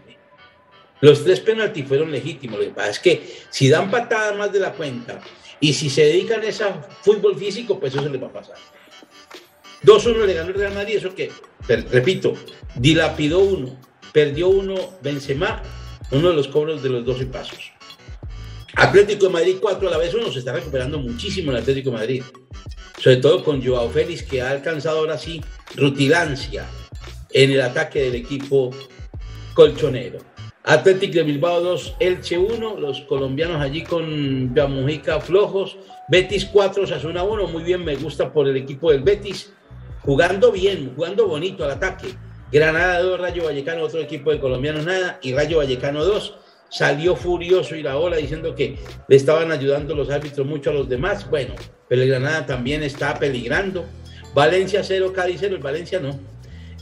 Los 1.00 1.24
tres 1.24 1.40
penaltis 1.40 1.86
fueron 1.86 2.10
legítimos. 2.12 2.58
Lo 2.58 2.64
que 2.64 2.70
pasa 2.70 2.90
es 2.90 3.00
que 3.00 3.28
si 3.50 3.68
dan 3.68 3.90
patadas 3.90 4.36
más 4.36 4.52
de 4.52 4.60
la 4.60 4.72
cuenta 4.72 5.20
y 5.60 5.72
si 5.72 5.90
se 5.90 6.04
dedican 6.04 6.40
a 6.42 6.46
ese 6.46 6.64
fútbol 7.02 7.36
físico, 7.36 7.78
pues 7.78 7.92
eso 7.92 8.02
se 8.02 8.10
les 8.10 8.22
va 8.22 8.28
a 8.28 8.32
pasar. 8.32 8.56
2-1 9.86 10.26
le 10.26 10.34
ganó 10.34 10.48
el 10.48 10.54
Real 10.54 10.74
Madrid, 10.74 10.96
eso 10.96 11.14
que, 11.14 11.30
repito, 11.92 12.34
dilapidó 12.74 13.38
uno, 13.38 13.78
perdió 14.12 14.48
uno 14.48 14.74
Benzema, 15.00 15.62
uno 16.10 16.30
de 16.30 16.34
los 16.34 16.48
cobros 16.48 16.82
de 16.82 16.90
los 16.90 17.04
12 17.06 17.26
pasos. 17.26 17.72
Atlético 18.74 19.26
de 19.26 19.32
Madrid 19.32 19.56
4 19.60 19.88
a 19.88 19.90
la 19.92 19.98
vez 19.98 20.12
uno, 20.12 20.30
se 20.30 20.40
está 20.40 20.52
recuperando 20.52 20.98
muchísimo 20.98 21.52
el 21.52 21.58
Atlético 21.58 21.90
de 21.90 21.96
Madrid, 21.96 22.22
sobre 22.98 23.18
todo 23.18 23.44
con 23.44 23.64
Joao 23.64 23.88
Félix 23.88 24.24
que 24.24 24.42
ha 24.42 24.50
alcanzado 24.50 24.98
ahora 24.98 25.16
sí 25.16 25.40
rutilancia 25.76 26.66
en 27.32 27.52
el 27.52 27.60
ataque 27.60 28.02
del 28.02 28.16
equipo 28.16 28.70
colchonero. 29.54 30.18
Atlético 30.64 31.14
de 31.14 31.22
Bilbao 31.22 31.60
2, 31.60 31.94
Elche 32.00 32.36
1, 32.36 32.80
los 32.80 33.02
colombianos 33.02 33.62
allí 33.62 33.84
con 33.84 34.52
Mujica 34.52 35.20
flojos, 35.20 35.76
Betis 36.08 36.44
4, 36.46 36.88
Sasuna 36.88 37.22
1, 37.22 37.46
muy 37.46 37.62
bien, 37.62 37.84
me 37.84 37.94
gusta 37.94 38.32
por 38.32 38.48
el 38.48 38.56
equipo 38.56 38.90
del 38.90 39.02
Betis 39.02 39.52
jugando 40.06 40.52
bien, 40.52 40.92
jugando 40.94 41.26
bonito 41.26 41.64
al 41.64 41.72
ataque. 41.72 42.14
Granada 42.52 43.00
2, 43.00 43.20
Rayo 43.20 43.44
Vallecano, 43.44 43.82
otro 43.82 44.00
equipo 44.00 44.30
de 44.30 44.38
colombianos 44.38 44.86
nada, 44.86 45.18
y 45.20 45.34
Rayo 45.34 45.58
Vallecano 45.58 46.04
2. 46.04 46.34
Salió 46.70 47.16
furioso 47.16 47.74
y 47.74 47.82
la 47.82 47.98
ola 47.98 48.16
diciendo 48.16 48.54
que 48.54 48.78
le 49.08 49.16
estaban 49.16 49.50
ayudando 49.50 49.94
los 49.94 50.10
árbitros 50.10 50.46
mucho 50.46 50.70
a 50.70 50.74
los 50.74 50.88
demás. 50.88 51.28
Bueno, 51.28 51.54
pero 51.88 52.02
el 52.02 52.08
Granada 52.08 52.46
también 52.46 52.82
está 52.84 53.18
peligrando. 53.18 53.84
Valencia 54.32 54.82
0, 54.84 55.12
Cádiz 55.12 55.38
0, 55.40 55.56
el 55.56 55.62
Valencia 55.62 55.98
no. 55.98 56.18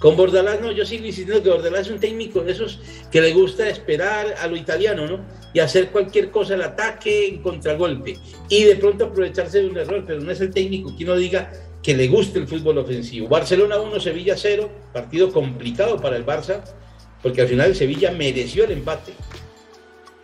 Con 0.00 0.16
Bordalás 0.16 0.60
no, 0.60 0.70
yo 0.72 0.84
sigo 0.84 1.06
insistiendo 1.06 1.42
que 1.42 1.48
Bordalás 1.48 1.86
es 1.86 1.92
un 1.92 2.00
técnico 2.00 2.40
de 2.40 2.52
esos 2.52 2.80
que 3.10 3.22
le 3.22 3.32
gusta 3.32 3.68
esperar 3.68 4.34
a 4.38 4.46
lo 4.46 4.56
italiano, 4.56 5.06
¿no? 5.06 5.24
Y 5.54 5.60
hacer 5.60 5.90
cualquier 5.90 6.30
cosa, 6.30 6.54
el 6.54 6.62
ataque, 6.62 7.28
en 7.28 7.40
contragolpe. 7.40 8.18
Y 8.50 8.64
de 8.64 8.76
pronto 8.76 9.06
aprovecharse 9.06 9.60
de 9.60 9.68
un 9.68 9.78
error, 9.78 10.04
pero 10.06 10.20
no 10.20 10.30
es 10.30 10.40
el 10.40 10.52
técnico 10.52 10.94
que 10.96 11.04
uno 11.04 11.16
diga, 11.16 11.50
que 11.84 11.94
le 11.94 12.08
guste 12.08 12.38
el 12.38 12.48
fútbol 12.48 12.78
ofensivo. 12.78 13.28
Barcelona 13.28 13.78
1, 13.78 14.00
Sevilla 14.00 14.34
0, 14.38 14.70
partido 14.92 15.30
complicado 15.30 15.98
para 15.98 16.16
el 16.16 16.24
Barça, 16.24 16.64
porque 17.22 17.42
al 17.42 17.48
final 17.48 17.68
el 17.68 17.76
Sevilla 17.76 18.10
mereció 18.10 18.64
el 18.64 18.72
empate. 18.72 19.12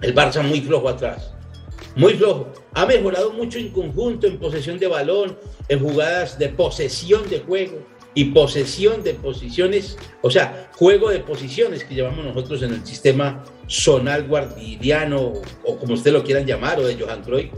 El 0.01 0.15
Barça 0.15 0.43
muy 0.43 0.63
flojo 0.63 0.89
atrás, 0.89 1.35
muy 1.95 2.15
flojo. 2.15 2.51
Ha 2.73 2.87
mejorado 2.87 3.33
mucho 3.35 3.59
en 3.59 3.69
conjunto, 3.69 4.27
en 4.27 4.39
posesión 4.39 4.79
de 4.79 4.87
balón, 4.87 5.37
en 5.69 5.81
jugadas 5.81 6.39
de 6.39 6.49
posesión 6.49 7.29
de 7.29 7.41
juego 7.41 7.87
y 8.15 8.25
posesión 8.27 9.03
de 9.03 9.13
posiciones, 9.15 9.99
o 10.23 10.31
sea, 10.31 10.71
juego 10.77 11.11
de 11.11 11.21
posiciones 11.21 11.85
que 11.85 11.95
llevamos 11.95 12.25
nosotros 12.25 12.63
en 12.63 12.73
el 12.73 12.87
sistema 12.87 13.45
zonal 13.69 14.27
guardiano 14.27 15.35
o 15.65 15.77
como 15.77 15.93
ustedes 15.93 16.15
lo 16.15 16.25
quieran 16.25 16.47
llamar, 16.47 16.81
o 16.81 16.87
de 16.87 16.99
Johan 16.99 17.23
Cruyff. 17.23 17.53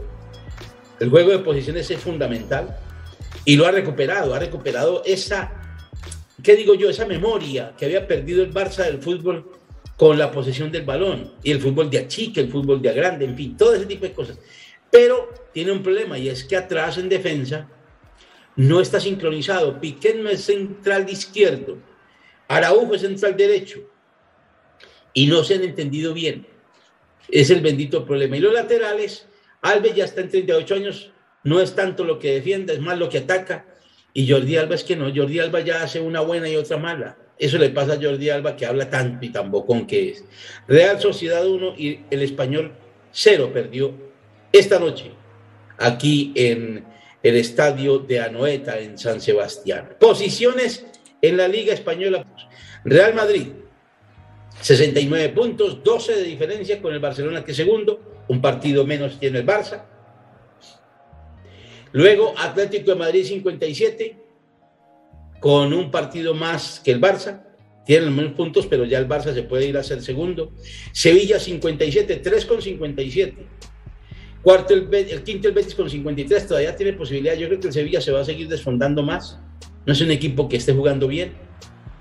El 0.99 1.09
juego 1.09 1.31
de 1.31 1.39
posiciones 1.39 1.89
es 1.89 1.99
fundamental 1.99 2.77
y 3.45 3.55
lo 3.55 3.65
ha 3.65 3.71
recuperado, 3.71 4.33
ha 4.33 4.39
recuperado 4.39 5.03
esa, 5.05 5.51
¿qué 6.41 6.55
digo 6.55 6.75
yo? 6.75 6.89
Esa 6.89 7.05
memoria 7.05 7.73
que 7.77 7.85
había 7.85 8.07
perdido 8.07 8.43
el 8.43 8.53
Barça 8.53 8.85
del 8.85 9.01
fútbol 9.01 9.51
con 9.97 10.17
la 10.17 10.31
posesión 10.31 10.71
del 10.71 10.83
balón 10.83 11.33
y 11.43 11.51
el 11.51 11.61
fútbol 11.61 11.89
de 11.89 11.99
achique, 11.99 12.41
el 12.41 12.49
fútbol 12.49 12.81
de 12.81 12.89
agrande, 12.89 13.25
en 13.25 13.35
fin, 13.35 13.55
todo 13.57 13.75
ese 13.75 13.85
tipo 13.85 14.05
de 14.05 14.13
cosas. 14.13 14.39
Pero 14.91 15.33
tiene 15.53 15.71
un 15.71 15.83
problema 15.83 16.17
y 16.17 16.29
es 16.29 16.43
que 16.43 16.55
atrás 16.55 16.97
en 16.97 17.09
defensa 17.09 17.67
no 18.55 18.81
está 18.81 18.99
sincronizado. 18.99 19.79
Piqué 19.79 20.13
no 20.15 20.29
es 20.29 20.43
central 20.43 21.09
izquierdo, 21.09 21.77
Araujo 22.47 22.95
es 22.95 23.01
central 23.01 23.35
derecho 23.35 23.79
y 25.13 25.27
no 25.27 25.43
se 25.43 25.55
han 25.55 25.63
entendido 25.63 26.13
bien. 26.13 26.47
Es 27.29 27.49
el 27.49 27.61
bendito 27.61 28.05
problema. 28.05 28.37
Y 28.37 28.41
los 28.41 28.53
laterales, 28.53 29.27
Alves 29.61 29.95
ya 29.95 30.05
está 30.05 30.21
en 30.21 30.29
38 30.29 30.75
años, 30.75 31.11
no 31.43 31.59
es 31.59 31.75
tanto 31.75 32.03
lo 32.03 32.19
que 32.19 32.33
defiende, 32.33 32.73
es 32.73 32.79
más 32.79 32.97
lo 32.97 33.09
que 33.09 33.19
ataca. 33.19 33.65
Y 34.13 34.29
Jordi 34.29 34.57
Alba 34.57 34.75
es 34.75 34.83
que 34.83 34.95
no, 34.95 35.13
Jordi 35.13 35.39
Alba 35.39 35.61
ya 35.61 35.83
hace 35.83 35.99
una 35.99 36.21
buena 36.21 36.47
y 36.47 36.55
otra 36.55 36.77
mala. 36.77 37.17
Eso 37.37 37.57
le 37.57 37.69
pasa 37.69 37.93
a 37.93 38.01
Jordi 38.01 38.29
Alba 38.29 38.55
que 38.55 38.65
habla 38.65 38.89
tanto 38.89 39.25
y 39.25 39.29
tan 39.29 39.51
bocón 39.51 39.87
que 39.87 40.09
es. 40.09 40.23
Real 40.67 41.01
Sociedad 41.01 41.45
1 41.45 41.73
y 41.77 42.01
el 42.09 42.21
español 42.21 42.73
0 43.11 43.51
perdió 43.53 43.93
esta 44.51 44.79
noche 44.79 45.11
aquí 45.77 46.31
en 46.35 46.85
el 47.23 47.35
estadio 47.35 47.99
de 47.99 48.19
Anoeta 48.19 48.79
en 48.79 48.97
San 48.97 49.19
Sebastián. 49.19 49.95
Posiciones 49.99 50.85
en 51.21 51.37
la 51.37 51.47
Liga 51.47 51.73
Española. 51.73 52.25
Real 52.83 53.13
Madrid, 53.15 53.47
69 54.61 55.29
puntos, 55.29 55.83
12 55.83 56.17
de 56.17 56.23
diferencia 56.23 56.81
con 56.81 56.93
el 56.93 56.99
Barcelona 56.99 57.43
que 57.43 57.53
segundo, 57.53 58.23
un 58.27 58.41
partido 58.41 58.85
menos 58.85 59.19
tiene 59.19 59.39
el 59.39 59.45
Barça. 59.45 59.85
Luego 61.93 62.33
Atlético 62.37 62.91
de 62.91 62.97
Madrid 62.97 63.23
57, 63.23 64.17
con 65.39 65.73
un 65.73 65.91
partido 65.91 66.33
más 66.33 66.81
que 66.83 66.91
el 66.91 66.99
Barça. 66.99 67.43
Tienen 67.85 68.05
los 68.05 68.15
mismos 68.15 68.33
puntos, 68.33 68.65
pero 68.65 68.85
ya 68.85 68.97
el 68.97 69.07
Barça 69.07 69.33
se 69.33 69.43
puede 69.43 69.67
ir 69.67 69.77
a 69.77 69.83
ser 69.83 70.01
segundo. 70.01 70.53
Sevilla 70.91 71.39
57, 71.39 72.17
3 72.17 72.45
con 72.45 72.61
57. 72.61 73.45
Cuarto, 74.41 74.73
el, 74.73 74.93
el, 74.93 75.23
quinto, 75.23 75.47
el 75.47 75.53
Betis 75.53 75.75
con 75.75 75.89
53, 75.89 76.47
todavía 76.47 76.75
tiene 76.75 76.93
posibilidad. 76.93 77.35
Yo 77.35 77.47
creo 77.47 77.59
que 77.59 77.67
el 77.67 77.73
Sevilla 77.73 78.01
se 78.01 78.11
va 78.11 78.21
a 78.21 78.25
seguir 78.25 78.47
desfondando 78.47 79.03
más. 79.03 79.39
No 79.85 79.93
es 79.93 80.01
un 80.01 80.11
equipo 80.11 80.49
que 80.49 80.57
esté 80.57 80.73
jugando 80.73 81.07
bien. 81.07 81.33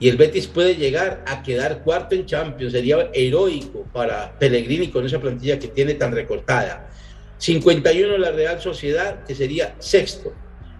Y 0.01 0.09
el 0.09 0.17
Betis 0.17 0.47
puede 0.47 0.75
llegar 0.75 1.25
a 1.27 1.43
quedar 1.43 1.85
cuarto 1.85 2.15
en 2.15 2.27
Champions. 2.27 2.73
Sería 2.73 3.11
heroico 3.13 3.87
para 3.93 4.39
Pellegrini 4.39 4.89
con 4.89 5.05
esa 5.05 5.21
plantilla 5.21 5.59
que 5.59 5.69
tiene 5.69 5.95
tan 5.95 6.13
recortada. 6.13 6.91
51 7.43 8.19
la 8.19 8.31
Real 8.31 8.61
Sociedad, 8.61 9.25
que 9.25 9.35
sería 9.35 9.75
sexto. 9.81 10.33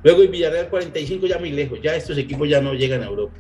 Luego 0.05 0.23
el 0.23 0.29
Villarreal 0.29 0.69
45 0.69 1.27
ya 1.27 1.39
muy 1.39 1.51
lejos, 1.51 1.81
ya 1.83 1.97
estos 1.97 2.17
equipos 2.17 2.49
ya 2.49 2.61
no 2.61 2.73
llegan 2.73 3.03
a 3.03 3.07
Europa. 3.07 3.35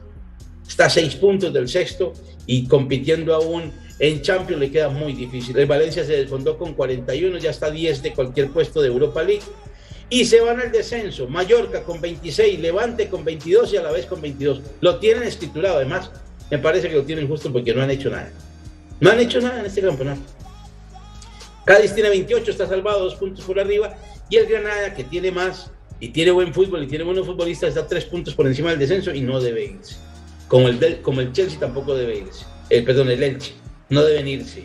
Está 0.66 0.86
a 0.86 0.90
seis 0.90 1.14
puntos 1.14 1.52
del 1.52 1.68
sexto 1.68 2.14
y 2.46 2.66
compitiendo 2.66 3.32
aún 3.32 3.72
en 4.00 4.22
Champions 4.22 4.60
le 4.60 4.72
queda 4.72 4.88
muy 4.88 5.12
difícil. 5.12 5.56
El 5.56 5.66
Valencia 5.66 6.04
se 6.04 6.14
desfondó 6.14 6.58
con 6.58 6.74
41, 6.74 7.38
ya 7.38 7.50
está 7.50 7.66
a 7.66 7.70
10 7.70 8.02
de 8.02 8.12
cualquier 8.12 8.50
puesto 8.50 8.82
de 8.82 8.88
Europa 8.88 9.22
League. 9.22 9.44
Y 10.10 10.24
se 10.24 10.40
van 10.40 10.58
al 10.58 10.72
descenso. 10.72 11.28
Mallorca 11.28 11.84
con 11.84 12.00
26, 12.00 12.58
Levante 12.58 13.08
con 13.08 13.24
22 13.24 13.72
y 13.72 13.76
a 13.76 13.82
la 13.82 13.92
vez 13.92 14.06
con 14.06 14.20
22. 14.20 14.62
Lo 14.80 14.98
tienen 14.98 15.22
escriturado, 15.22 15.76
además, 15.76 16.10
me 16.50 16.58
parece 16.58 16.88
que 16.88 16.96
lo 16.96 17.04
tienen 17.04 17.28
justo 17.28 17.52
porque 17.52 17.72
no 17.72 17.82
han 17.82 17.90
hecho 17.90 18.10
nada. 18.10 18.32
No 18.98 19.10
han 19.10 19.20
hecho 19.20 19.40
nada 19.40 19.60
en 19.60 19.66
este 19.66 19.80
campeonato. 19.80 20.41
Cádiz 21.64 21.94
tiene 21.94 22.08
28, 22.10 22.50
está 22.50 22.66
salvado 22.66 23.04
dos 23.04 23.14
puntos 23.14 23.44
por 23.44 23.58
arriba. 23.60 23.94
Y 24.28 24.36
el 24.36 24.46
Granada, 24.46 24.94
que 24.94 25.04
tiene 25.04 25.30
más 25.30 25.70
y 26.00 26.08
tiene 26.08 26.30
buen 26.30 26.52
fútbol 26.52 26.82
y 26.82 26.86
tiene 26.86 27.04
buenos 27.04 27.26
futbolistas, 27.26 27.70
está 27.70 27.86
tres 27.86 28.04
puntos 28.04 28.34
por 28.34 28.46
encima 28.46 28.70
del 28.70 28.78
descenso 28.78 29.14
y 29.14 29.20
no 29.20 29.40
debe 29.40 29.64
irse. 29.64 29.96
Como 30.48 30.68
el, 30.68 31.00
como 31.00 31.20
el 31.20 31.32
Chelsea 31.32 31.60
tampoco 31.60 31.94
debe 31.94 32.18
irse. 32.18 32.44
El, 32.70 32.84
perdón, 32.84 33.10
el 33.10 33.22
Elche. 33.22 33.52
No 33.88 34.02
deben 34.02 34.26
irse. 34.26 34.64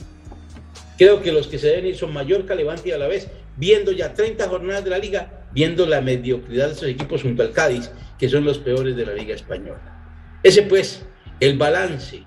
Creo 0.98 1.22
que 1.22 1.32
los 1.32 1.48
que 1.48 1.60
se 1.60 1.68
deben 1.68 1.88
ir 1.88 1.98
son 1.98 2.14
Mallorca, 2.14 2.56
Levante 2.56 2.90
y 2.90 2.92
a 2.92 2.98
la 2.98 3.08
vez, 3.08 3.28
viendo 3.56 3.92
ya 3.92 4.14
30 4.14 4.48
jornadas 4.50 4.84
de 4.84 4.90
la 4.90 4.98
liga, 4.98 5.46
viendo 5.52 5.86
la 5.86 6.02
mediocridad 6.02 6.68
de 6.68 6.74
esos 6.74 6.88
equipos 6.88 7.22
junto 7.22 7.44
al 7.44 7.52
Cádiz, 7.52 7.92
que 8.18 8.30
son 8.30 8.46
los 8.46 8.58
peores 8.58 8.96
de 8.96 9.06
la 9.06 9.14
Liga 9.14 9.36
Española. 9.36 10.40
Ese 10.44 10.64
pues, 10.64 11.06
el 11.40 11.58
balance 11.58 12.24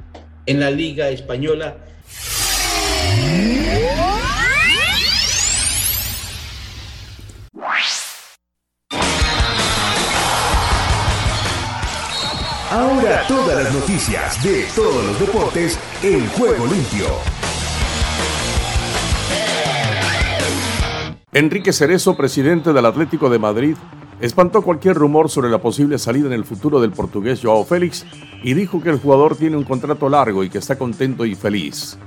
en 0.46 0.60
la 0.60 0.70
Liga 0.70 1.08
Española. 1.08 1.78
Ahora 12.70 13.24
todas 13.26 13.64
las 13.64 13.74
noticias 13.74 14.44
de 14.44 14.64
todos 14.76 15.04
los 15.04 15.18
deportes 15.18 15.76
en 16.04 16.24
juego 16.28 16.66
limpio. 16.68 17.06
Enrique 21.32 21.72
Cerezo, 21.72 22.16
presidente 22.16 22.72
del 22.72 22.86
Atlético 22.86 23.28
de 23.28 23.40
Madrid, 23.40 23.76
espantó 24.20 24.62
cualquier 24.62 24.94
rumor 24.94 25.28
sobre 25.28 25.50
la 25.50 25.58
posible 25.58 25.98
salida 25.98 26.28
en 26.28 26.32
el 26.32 26.44
futuro 26.44 26.80
del 26.80 26.92
portugués 26.92 27.40
Joao 27.42 27.64
Félix 27.64 28.06
y 28.44 28.54
dijo 28.54 28.80
que 28.80 28.90
el 28.90 29.00
jugador 29.00 29.34
tiene 29.34 29.56
un 29.56 29.64
contrato 29.64 30.08
largo 30.08 30.44
y 30.44 30.48
que 30.48 30.58
está 30.58 30.78
contento 30.78 31.24
y 31.24 31.34
feliz. 31.34 31.98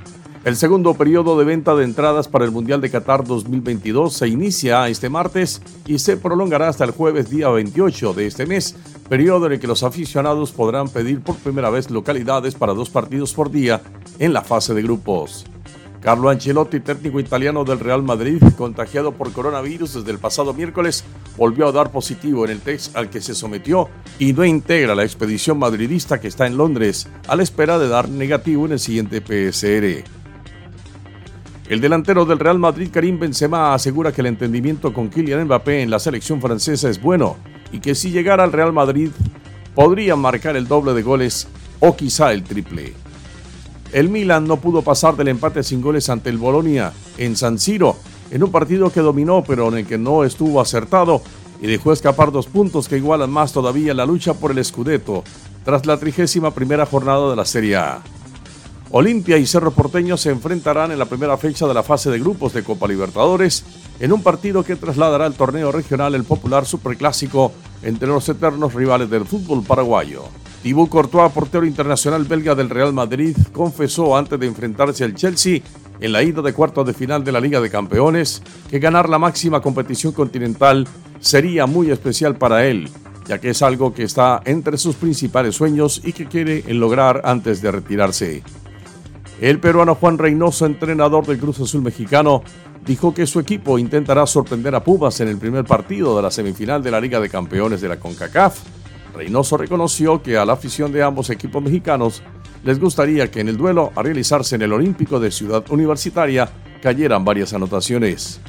El 0.46 0.58
segundo 0.58 0.94
periodo 0.94 1.40
de 1.40 1.46
venta 1.46 1.74
de 1.74 1.86
entradas 1.86 2.28
para 2.28 2.44
el 2.44 2.52
Mundial 2.52 2.82
de 2.82 2.90
Qatar 2.90 3.24
2022 3.24 4.14
se 4.14 4.28
inicia 4.28 4.90
este 4.90 5.08
martes 5.08 5.62
y 5.86 6.00
se 6.00 6.18
prolongará 6.18 6.68
hasta 6.68 6.84
el 6.84 6.92
jueves 6.92 7.30
día 7.30 7.48
28 7.48 8.14
de 8.14 8.28
este 8.28 8.46
mes, 8.46 8.76
periodo 9.04 9.46
en 9.46 9.54
el 9.54 9.60
que 9.60 9.68
los 9.68 9.84
aficionados 9.84 10.52
podrán 10.52 10.90
pedir 10.90 11.22
por 11.22 11.36
primera 11.36 11.70
vez 11.70 11.92
localidades 11.92 12.56
para 12.56 12.74
dos 12.74 12.90
partidos 12.90 13.34
por 13.34 13.52
día 13.52 13.82
en 14.20 14.34
la 14.34 14.42
fase 14.42 14.74
de 14.74 14.82
grupos. 14.82 15.46
Carlo 16.02 16.30
Ancelotti, 16.30 16.82
técnico 16.82 17.22
italiano 17.22 17.64
del 17.64 17.80
Real 17.80 18.04
Madrid, 18.04 18.44
contagiado 18.58 19.14
por 19.14 19.32
coronavirus 19.32 19.94
desde 19.94 20.12
el 20.12 20.20
pasado 20.20 20.54
miércoles, 20.54 21.06
volvió 21.38 21.68
a 21.68 21.72
dar 21.72 21.92
positivo 21.92 22.44
en 22.44 22.52
el 22.52 22.60
test 22.60 22.94
al 22.98 23.10
que 23.10 23.22
se 23.22 23.34
sometió 23.34 23.88
y 24.20 24.34
no 24.34 24.44
integra 24.44 24.96
la 24.96 25.04
expedición 25.04 25.60
madridista 25.60 26.20
que 26.20 26.28
está 26.28 26.46
en 26.46 26.58
Londres, 26.58 27.08
a 27.26 27.38
la 27.38 27.44
espera 27.44 27.80
de 27.80 27.88
dar 27.88 28.10
negativo 28.10 28.66
en 28.66 28.74
el 28.74 28.80
siguiente 28.80 29.22
PSR. 29.22 30.04
El 31.70 31.80
delantero 31.80 32.26
del 32.26 32.40
Real 32.40 32.60
Madrid, 32.60 32.90
Karim 32.92 33.18
Benzema, 33.18 33.74
asegura 33.74 34.12
que 34.12 34.20
el 34.20 34.28
entendimiento 34.28 34.92
con 34.92 35.10
Kylian 35.10 35.46
Mbappé 35.46 35.84
en 35.84 35.90
la 35.90 36.00
selección 36.00 36.42
francesa 36.42 36.90
es 36.90 37.02
bueno 37.02 37.38
y 37.74 37.80
que 37.80 37.96
si 37.96 38.12
llegara 38.12 38.46
al 38.46 38.54
Real 38.54 38.72
Madrid 38.72 39.10
podría 39.76 40.16
marcar 40.16 40.56
el 40.56 40.68
doble 40.68 40.94
de 40.94 41.02
goles 41.02 41.48
o 41.82 41.98
quizá 41.98 42.32
el 42.32 42.44
triple. 42.44 42.94
El 43.92 44.10
Milan 44.10 44.48
no 44.48 44.58
pudo 44.58 44.82
pasar 44.82 45.18
del 45.18 45.28
empate 45.28 45.64
sin 45.64 45.82
goles 45.82 46.10
ante 46.10 46.30
el 46.30 46.38
Bolonia 46.38 46.94
en 47.18 47.36
San 47.36 47.60
Siro, 47.60 47.98
en 48.32 48.44
un 48.44 48.52
partido 48.52 48.92
que 48.92 49.02
dominó 49.02 49.44
pero 49.46 49.68
en 49.68 49.80
el 49.80 49.86
que 49.86 49.98
no 49.98 50.24
estuvo 50.24 50.62
acertado 50.62 51.22
y 51.62 51.68
dejó 51.68 51.92
escapar 51.92 52.32
dos 52.32 52.48
puntos 52.48 52.88
que 52.88 52.98
igualan 52.98 53.32
más 53.32 53.52
todavía 53.52 53.94
la 53.94 54.06
lucha 54.06 54.34
por 54.34 54.52
el 54.52 54.64
Scudetto 54.64 55.24
tras 55.66 55.86
la 55.86 55.98
trigésima 55.98 56.52
primera 56.52 56.86
jornada 56.86 57.30
de 57.30 57.36
la 57.36 57.46
Serie 57.46 57.78
A. 57.78 58.02
Olimpia 58.96 59.40
y 59.40 59.48
Cerro 59.48 59.72
Porteño 59.72 60.18
se 60.18 60.30
enfrentarán 60.30 60.92
en 60.92 61.00
la 61.00 61.06
primera 61.06 61.36
fecha 61.36 61.66
de 61.66 61.74
la 61.74 61.82
fase 61.82 62.12
de 62.12 62.20
grupos 62.20 62.54
de 62.54 62.64
Copa 62.64 62.88
Libertadores 62.88 63.66
en 64.00 64.14
un 64.14 64.22
partido 64.22 64.64
que 64.64 64.76
trasladará 64.76 65.26
al 65.26 65.34
torneo 65.34 65.72
regional 65.72 66.14
el 66.14 66.26
popular 66.26 66.66
superclásico 66.66 67.52
entre 67.84 68.08
los 68.08 68.28
eternos 68.30 68.74
rivales 68.74 69.10
del 69.10 69.26
fútbol 69.26 69.64
paraguayo. 69.64 70.24
Thibaut 70.64 70.90
Courtois, 70.90 71.32
portero 71.32 71.66
internacional 71.66 72.24
belga 72.24 72.56
del 72.56 72.70
Real 72.70 72.94
Madrid, 72.94 73.36
confesó 73.52 74.16
antes 74.16 74.40
de 74.40 74.48
enfrentarse 74.48 75.04
al 75.04 75.14
Chelsea 75.14 75.62
en 76.00 76.12
la 76.12 76.24
ida 76.24 76.42
de 76.42 76.54
cuartos 76.54 76.86
de 76.86 76.94
final 76.94 77.24
de 77.24 77.32
la 77.32 77.42
Liga 77.42 77.60
de 77.60 77.70
Campeones 77.70 78.42
que 78.70 78.80
ganar 78.80 79.10
la 79.10 79.20
máxima 79.20 79.62
competición 79.62 80.14
continental 80.14 80.88
sería 81.20 81.66
muy 81.66 81.92
especial 81.92 82.38
para 82.38 82.66
él, 82.66 82.90
ya 83.28 83.40
que 83.40 83.50
es 83.50 83.62
algo 83.62 83.94
que 83.94 84.04
está 84.04 84.42
entre 84.46 84.78
sus 84.78 84.96
principales 84.96 85.56
sueños 85.56 86.02
y 86.04 86.14
que 86.14 86.28
quiere 86.28 86.64
lograr 86.74 87.22
antes 87.26 87.62
de 87.62 87.72
retirarse. 87.72 88.44
El 89.42 89.60
peruano 89.60 89.96
Juan 89.96 90.18
Reynoso, 90.18 90.66
entrenador 90.66 91.26
del 91.26 91.40
Cruz 91.40 91.60
Azul 91.60 91.82
mexicano, 91.82 92.44
dijo 92.86 93.14
que 93.14 93.26
su 93.26 93.40
equipo 93.40 93.80
intentará 93.80 94.26
sorprender 94.26 94.76
a 94.76 94.84
Pumas 94.84 95.20
en 95.22 95.30
el 95.30 95.38
primer 95.38 95.66
partido 95.66 96.16
de 96.16 96.22
la 96.22 96.32
semifinal 96.32 96.84
de 96.84 96.92
la 96.92 97.00
Liga 97.00 97.20
de 97.20 97.30
Campeones 97.30 97.82
de 97.82 97.90
la 97.90 98.00
CONCACAF. 98.00 98.60
Reynoso 99.16 99.58
reconoció 99.58 100.22
que 100.22 100.38
a 100.38 100.46
la 100.46 100.54
afición 100.54 100.92
de 100.92 101.04
ambos 101.04 101.30
equipos 101.30 101.64
mexicanos 101.64 102.22
les 102.64 102.80
gustaría 102.80 103.30
que 103.30 103.42
en 103.42 103.50
el 103.50 103.58
duelo 103.58 103.92
a 103.96 104.02
realizarse 104.02 104.56
en 104.56 104.64
el 104.64 104.74
Olímpico 104.74 105.20
de 105.20 105.32
Ciudad 105.32 105.64
Universitaria 105.70 106.50
cayeran 106.82 107.24
varias 107.24 107.54
anotaciones. 107.54 108.40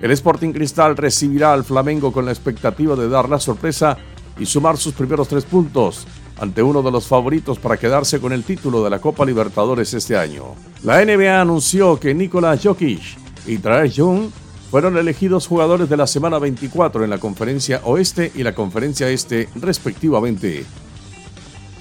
El 0.00 0.10
Sporting 0.10 0.52
Cristal 0.52 0.96
recibirá 0.96 1.52
al 1.52 1.64
Flamengo 1.64 2.12
con 2.12 2.26
la 2.26 2.32
expectativa 2.32 2.94
de 2.96 3.08
dar 3.08 3.28
la 3.28 3.40
sorpresa 3.40 3.96
y 4.38 4.46
sumar 4.46 4.76
sus 4.76 4.92
primeros 4.92 5.28
tres 5.28 5.44
puntos 5.44 6.06
ante 6.38 6.62
uno 6.62 6.82
de 6.82 6.90
los 6.90 7.06
favoritos 7.06 7.58
para 7.58 7.76
quedarse 7.76 8.20
con 8.20 8.32
el 8.32 8.42
título 8.42 8.82
de 8.82 8.90
la 8.90 8.98
Copa 8.98 9.24
Libertadores 9.24 9.94
este 9.94 10.16
año. 10.16 10.54
La 10.82 11.04
NBA 11.04 11.40
anunció 11.40 11.98
que 11.98 12.12
Nikola 12.12 12.58
Jokic 12.62 13.23
y 13.46 13.58
Trae 13.58 13.88
Young 13.88 14.30
fueron 14.70 14.96
elegidos 14.96 15.46
jugadores 15.46 15.88
de 15.88 15.96
la 15.96 16.06
semana 16.06 16.38
24 16.38 17.04
en 17.04 17.10
la 17.10 17.18
Conferencia 17.18 17.80
Oeste 17.84 18.32
y 18.34 18.42
la 18.42 18.54
Conferencia 18.54 19.08
Este 19.08 19.48
respectivamente. 19.54 20.64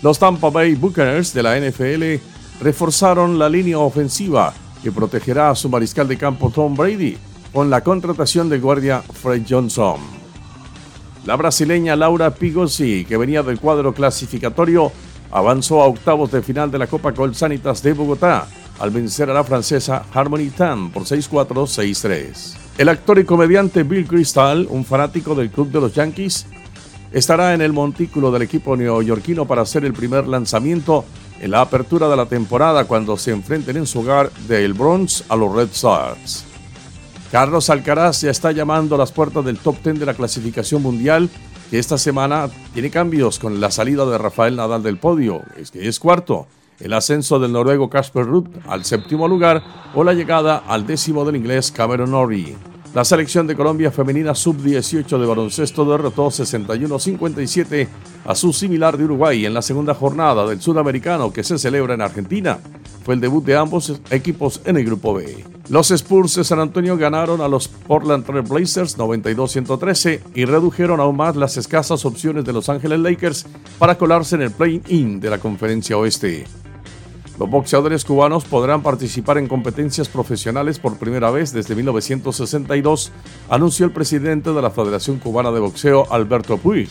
Los 0.02 0.19
Tampa 0.19 0.49
Bay 0.49 0.76
Buccaneers 0.76 1.34
de 1.34 1.43
la 1.43 1.60
NFL 1.60 2.21
reforzaron 2.62 3.39
la 3.39 3.49
línea 3.49 3.80
ofensiva 3.80 4.54
que 4.84 4.91
protegerá 4.91 5.49
a 5.49 5.56
su 5.56 5.69
mariscal 5.69 6.08
de 6.08 6.17
campo 6.17 6.52
Tom 6.52 6.76
Brady 6.76 7.17
con 7.52 7.69
la 7.69 7.82
contratación 7.82 8.49
del 8.49 8.62
guardia 8.62 9.02
Fred 9.02 9.43
Johnson. 9.49 9.97
La 11.26 11.36
brasileña 11.36 11.95
Laura 11.95 12.32
Pigosi, 12.32 13.06
que 13.06 13.17
venía 13.17 13.43
del 13.43 13.60
cuadro 13.60 13.93
clasificatorio, 13.93 14.91
avanzó 15.32 15.82
a 15.82 15.88
octavos 15.88 16.32
de 16.32 16.41
final 16.41 16.69
de 16.69 16.80
la 16.80 16.88
Copa 16.88 17.13
Colsanitas 17.13 17.82
de 17.82 17.93
Bogotá 17.93 18.47
al 18.84 18.91
vencer 18.91 19.30
a 19.30 19.34
la 19.34 19.46
francesa 19.46 20.04
Harmony 20.13 20.50
Tan 20.50 20.91
por 20.91 21.04
6-4, 21.04 21.48
6-3. 21.48 22.56
El 22.78 22.89
actor 22.89 23.17
y 23.17 23.24
comediante 23.24 23.84
Bill 23.84 24.06
Crystal, 24.06 24.67
un 24.69 24.84
fanático 24.84 25.36
del 25.36 25.52
club 25.52 25.72
de 25.72 25.80
los 25.80 25.93
Yankees, 25.93 26.48
estará 27.13 27.54
en 27.54 27.62
el 27.62 27.72
montículo 27.72 28.30
del 28.30 28.41
equipo 28.41 28.76
neoyorquino 28.76 29.48
para 29.48 29.62
hacer 29.62 29.86
el 29.86 29.93
primer 29.93 30.28
lanzamiento 30.28 31.06
en 31.39 31.52
la 31.52 31.62
apertura 31.62 32.10
de 32.10 32.17
la 32.17 32.26
temporada 32.26 32.84
cuando 32.84 33.15
se 33.15 33.32
enfrenten 33.32 33.78
en 33.78 33.88
su 33.88 34.02
hogar 34.02 34.30
del 34.50 34.74
Bronx 34.74 35.24
a 35.30 35.38
los 35.38 35.56
Red 35.56 35.69
Sox. 35.72 36.43
Carlos 37.32 37.69
Alcaraz 37.69 38.19
ya 38.19 38.32
está 38.32 38.52
llamando 38.52 38.96
a 38.96 38.98
las 38.98 39.13
puertas 39.13 39.46
del 39.46 39.60
top 39.60 39.78
10 39.82 40.02
de 40.02 40.06
la 40.06 40.13
clasificación 40.13 40.82
mundial, 40.82 41.30
que 41.72 41.80
esta 41.80 41.98
semana 41.98 42.50
tiene 42.74 42.89
cambios 42.89 43.39
con 43.39 43.62
la 43.62 43.72
salida 43.72 44.06
de 44.06 44.17
Rafael 44.17 44.58
Nadal 44.58 44.84
del 44.84 44.98
podio, 44.98 45.41
es 45.56 45.72
que 45.72 45.88
es 45.88 46.00
cuarto, 46.00 46.48
el 46.84 46.93
ascenso 46.93 47.39
del 47.39 47.54
noruego 47.54 47.89
Casper 47.89 48.26
Ruud 48.26 48.48
al 48.67 48.84
séptimo 48.86 49.28
lugar 49.28 49.63
o 49.96 50.04
la 50.04 50.13
llegada 50.13 50.63
al 50.67 50.86
décimo 50.86 51.26
del 51.26 51.38
inglés 51.38 51.72
Cameron 51.72 52.12
Norrie. 52.12 52.56
La 52.93 53.04
selección 53.04 53.48
de 53.48 53.56
Colombia 53.56 53.89
femenina 53.89 54.36
sub-18 54.36 55.17
de 55.17 55.26
baloncesto 55.26 55.84
derrotó 55.84 56.28
61-57 56.28 57.88
a 58.24 58.36
su 58.36 58.54
similar 58.54 58.98
de 58.98 59.06
Uruguay 59.06 59.48
en 59.48 59.54
la 59.56 59.63
segunda 59.63 59.96
jornada 59.96 60.46
del 60.46 60.62
sudamericano 60.62 61.34
que 61.34 61.43
se 61.43 61.58
celebra 61.58 61.96
en 61.96 62.02
Argentina. 62.02 62.60
Fue 63.04 63.15
el 63.15 63.22
debut 63.22 63.43
de 63.43 63.58
ambos 63.58 64.00
equipos 64.12 64.62
en 64.65 64.78
el 64.78 64.86
grupo 64.86 65.15
B. 65.15 65.43
Los 65.69 65.89
Spurs 65.89 66.36
de 66.36 66.43
San 66.43 66.60
Antonio 66.60 66.96
ganaron 66.96 67.41
a 67.41 67.48
los 67.48 67.67
Portland 67.67 68.26
Trail 68.26 68.43
Blazers 68.43 68.96
92-113 68.98 70.19
y 70.36 70.46
redujeron 70.46 71.00
aún 71.00 71.17
más 71.17 71.36
las 71.36 71.58
escasas 71.58 72.06
opciones 72.06 72.46
de 72.46 72.54
Los 72.54 72.69
Ángeles 72.69 73.00
Lakers 73.00 73.48
para 73.80 73.98
colarse 73.98 74.36
en 74.36 74.43
el 74.43 74.52
play-in 74.52 75.19
de 75.19 75.32
la 75.32 75.39
Conferencia 75.39 75.98
Oeste. 75.98 76.46
Los 77.39 77.50
boxeadores 77.50 78.06
cubanos 78.06 78.46
podrán 78.46 78.84
participar 78.84 79.39
en 79.39 79.48
competencias 79.48 80.08
profesionales 80.08 80.78
por 80.78 80.98
primera 80.98 81.32
vez 81.32 81.52
desde 81.52 81.76
1962, 81.76 83.12
anunció 83.50 83.88
el 83.88 83.91
presidente 83.91 84.54
de 84.54 84.62
la 84.62 84.69
Federación 84.69 85.17
Cubana 85.17 85.52
de 85.52 85.60
Boxeo, 85.60 86.12
Alberto 86.12 86.58
Puy. 86.58 86.88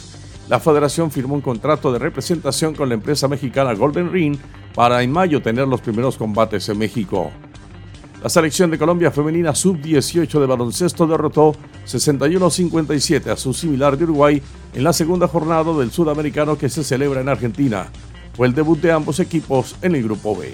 La 0.49 0.59
federación 0.59 1.13
firmó 1.13 1.35
un 1.35 1.41
contrato 1.41 1.93
de 1.93 2.01
representación 2.01 2.75
con 2.75 2.89
la 2.89 2.97
empresa 2.97 3.29
mexicana 3.29 3.75
Golden 3.75 4.13
Ring 4.13 4.37
para 4.75 5.03
en 5.03 5.13
mayo 5.13 5.41
tener 5.41 5.69
los 5.69 5.81
primeros 5.81 6.17
combates 6.17 6.69
en 6.69 6.79
México. 6.79 7.31
La 8.21 8.29
selección 8.29 8.71
de 8.71 8.79
Colombia 8.79 9.13
femenina 9.13 9.55
sub-18 9.55 10.41
de 10.41 10.47
baloncesto 10.47 11.07
derrotó 11.07 11.55
61-57 11.87 13.29
a 13.29 13.37
su 13.37 13.53
similar 13.55 13.97
de 13.97 14.05
Uruguay 14.05 14.43
en 14.75 14.85
la 14.85 14.93
segunda 14.93 15.29
jornada 15.29 15.73
del 15.73 15.93
sudamericano 15.93 16.59
que 16.59 16.69
se 16.69 16.83
celebra 16.83 17.21
en 17.21 17.29
Argentina. 17.29 17.87
Fue 18.35 18.47
el 18.47 18.55
debut 18.55 18.81
de 18.81 18.92
ambos 18.92 19.21
equipos 19.21 19.77
en 19.83 19.95
el 19.95 20.03
Grupo 20.05 20.37
B. 20.37 20.53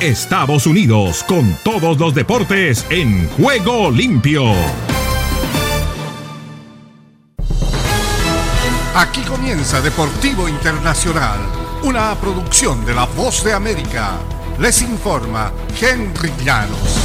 Estados 0.00 0.66
Unidos 0.66 1.24
con 1.24 1.56
todos 1.64 1.98
los 1.98 2.14
deportes 2.14 2.86
en 2.88 3.28
juego 3.30 3.90
limpio. 3.90 4.44
Aquí 8.94 9.22
comienza 9.22 9.80
Deportivo 9.80 10.48
Internacional, 10.48 11.40
una 11.82 12.14
producción 12.14 12.84
de 12.84 12.94
La 12.94 13.06
Voz 13.06 13.42
de 13.42 13.52
América. 13.52 14.18
Les 14.60 14.82
informa 14.82 15.52
Henry 15.80 16.32
Llanos. 16.44 16.98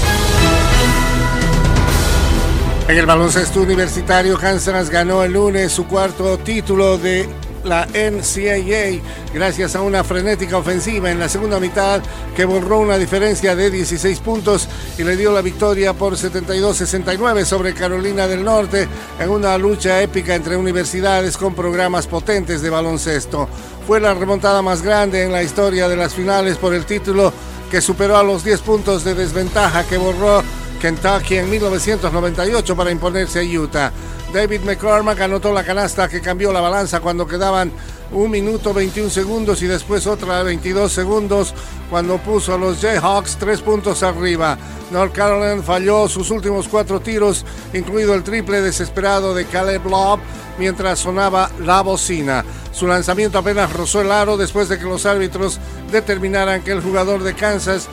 En 2.88 2.98
el 2.98 3.06
baloncesto 3.06 3.62
universitario, 3.62 4.38
Kansas 4.38 4.90
ganó 4.90 5.24
el 5.24 5.34
lunes 5.34 5.72
su 5.72 5.88
cuarto 5.88 6.38
título 6.38 6.98
de 6.98 7.28
la 7.64 7.86
NCAA 7.88 9.02
gracias 9.34 9.76
a 9.76 9.82
una 9.82 10.04
frenética 10.04 10.58
ofensiva 10.58 11.10
en 11.10 11.20
la 11.20 11.30
segunda 11.30 11.60
mitad 11.60 12.02
que 12.36 12.46
borró 12.46 12.80
una 12.80 12.98
diferencia 12.98 13.56
de 13.56 13.72
16 13.72 14.20
puntos 14.20 14.68
y 14.98 15.04
le 15.04 15.16
dio 15.16 15.32
la 15.32 15.42
victoria 15.42 15.94
por 15.94 16.14
72-69 16.14 17.46
sobre 17.46 17.74
Carolina 17.74 18.28
del 18.28 18.44
Norte 18.44 18.88
en 19.20 19.30
una 19.30 19.58
lucha 19.58 20.02
épica 20.02 20.36
entre 20.36 20.58
universidades 20.58 21.38
con 21.38 21.56
programas 21.56 22.08
potentes 22.08 22.62
de 22.62 22.70
baloncesto. 22.70 23.48
Fue 23.88 24.00
la 24.00 24.14
remontada 24.14 24.62
más 24.62 24.82
grande 24.82 25.24
en 25.24 25.32
la 25.32 25.44
historia 25.44 25.88
de 25.88 25.96
las 25.96 26.14
finales 26.14 26.58
por 26.58 26.74
el 26.74 26.86
título 26.86 27.34
que 27.70 27.82
superó 27.82 28.18
a 28.18 28.24
los 28.24 28.44
10 28.44 28.62
puntos 28.62 29.04
de 29.04 29.16
desventaja 29.16 29.84
que 29.84 29.98
borró 29.98 30.44
Kentucky 30.84 31.38
en 31.38 31.50
1998 31.50 32.76
para 32.76 32.92
imponerse 32.92 33.40
a 33.40 33.44
Utah. 33.44 33.90
David 34.34 34.64
McCormack 34.66 35.22
anotó 35.22 35.54
la 35.54 35.64
canasta 35.64 36.10
que 36.10 36.20
cambió 36.20 36.52
la 36.52 36.60
balanza 36.60 37.00
cuando 37.00 37.26
quedaban 37.26 37.72
un 38.12 38.30
minuto 38.30 38.74
21 38.74 39.10
segundos 39.10 39.62
y 39.62 39.68
después 39.68 40.06
otra 40.08 40.44
22 40.44 40.92
segundos 40.92 41.54
cuando 41.90 42.18
puso 42.18 42.54
a 42.54 42.58
los 42.58 42.82
Jayhawks 42.82 43.38
tres 43.38 43.62
puntos 43.62 44.04
arriba. 44.04 44.58
North 44.92 45.14
Carolina 45.14 45.64
falló 45.64 46.10
sus 46.10 46.30
últimos 46.32 46.68
cuatro 46.68 47.00
tiros, 47.00 47.46
incluido 47.74 48.14
el 48.14 48.24
triple 48.24 48.60
desesperado 48.62 49.34
de 49.34 49.46
Caleb 49.46 49.86
Love, 49.86 50.20
mientras 50.60 51.00
sonaba 51.00 51.50
la 51.62 51.82
bocina. 51.82 52.44
Su 52.74 52.88
lanzamiento 52.88 53.38
apenas 53.38 53.72
rozó 53.72 54.02
el 54.02 54.12
aro 54.12 54.36
después 54.36 54.68
de 54.68 54.78
que 54.78 54.84
los 54.84 55.06
árbitros 55.06 55.60
determinaran 55.94 56.62
que 56.62 56.74
el 56.74 56.82
jugador 56.82 57.24
de 57.24 57.36
Kansas, 57.36 57.88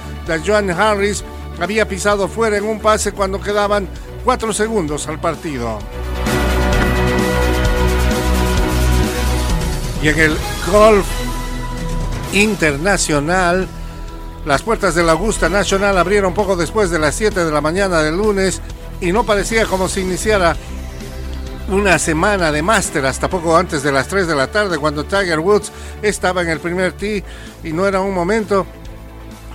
Joan 0.44 0.70
Harris, 0.70 1.22
había 1.61 1.87
pisado 1.87 2.27
fuera 2.27 2.57
en 2.57 2.64
un 2.64 2.81
pase 2.81 3.12
cuando 3.12 3.40
quedaban 3.40 3.87
cuatro 4.25 4.53
segundos 4.53 5.07
al 5.07 5.20
partido. 5.20 5.79
Y 10.03 10.09
en 10.09 10.18
el 10.18 10.37
golf 10.73 11.07
internacional, 12.33 13.68
las 14.46 14.62
puertas 14.62 14.94
de 14.94 15.03
la 15.03 15.12
Augusta 15.12 15.51
Nacional 15.51 15.99
abrieron 15.99 16.33
poco 16.33 16.57
después 16.57 16.90
de 16.90 16.99
las 16.99 17.14
7 17.14 17.44
de 17.44 17.53
la 17.53 17.61
mañana 17.61 18.01
del 18.01 18.16
lunes 18.16 18.62
y 19.03 19.12
no 19.12 19.25
parecía 19.25 19.66
como 19.66 19.88
si 19.88 20.01
iniciara 20.01 20.57
una 21.68 21.99
semana 21.99 22.51
de 22.51 22.62
máster 22.62 23.05
hasta 23.05 23.29
poco 23.29 23.57
antes 23.57 23.83
de 23.83 23.92
las 23.92 24.09
3 24.09 24.27
de 24.27 24.35
la 24.35 24.46
tarde 24.46 24.79
cuando 24.79 25.05
Tiger 25.05 25.38
Woods 25.38 25.70
estaba 26.03 26.40
en 26.42 26.49
el 26.49 26.61
primer 26.61 26.92
tee 26.92 27.23
y 27.62 27.73
no 27.73 27.87
era 27.87 28.01
un 28.01 28.14
momento 28.14 28.66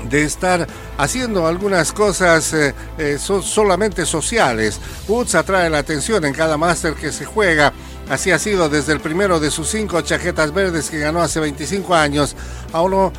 de 0.10 0.24
estar 0.24 0.68
haciendo 0.98 1.48
algunas 1.48 1.92
cosas 1.92 2.54
eh, 2.54 2.74
eh, 2.98 3.18
solamente 3.20 4.06
sociales. 4.06 4.80
Woods 5.08 5.36
atrae 5.36 5.70
la 5.70 5.80
atención 5.80 6.24
en 6.26 6.34
cada 6.34 6.58
máster 6.58 6.94
que 6.94 7.12
se 7.12 7.26
juega. 7.26 7.74
Así 8.10 8.32
ha 8.32 8.38
sido 8.38 8.70
desde 8.70 8.94
el 8.94 9.00
primero 9.00 9.40
de 9.40 9.50
sus 9.50 9.68
cinco 9.70 10.02
chaquetas 10.02 10.54
verdes 10.54 10.90
que 10.90 11.00
ganó 11.00 11.22
hace 11.22 11.40
25 11.40 11.96
años. 11.96 12.36
Aún 12.72 13.12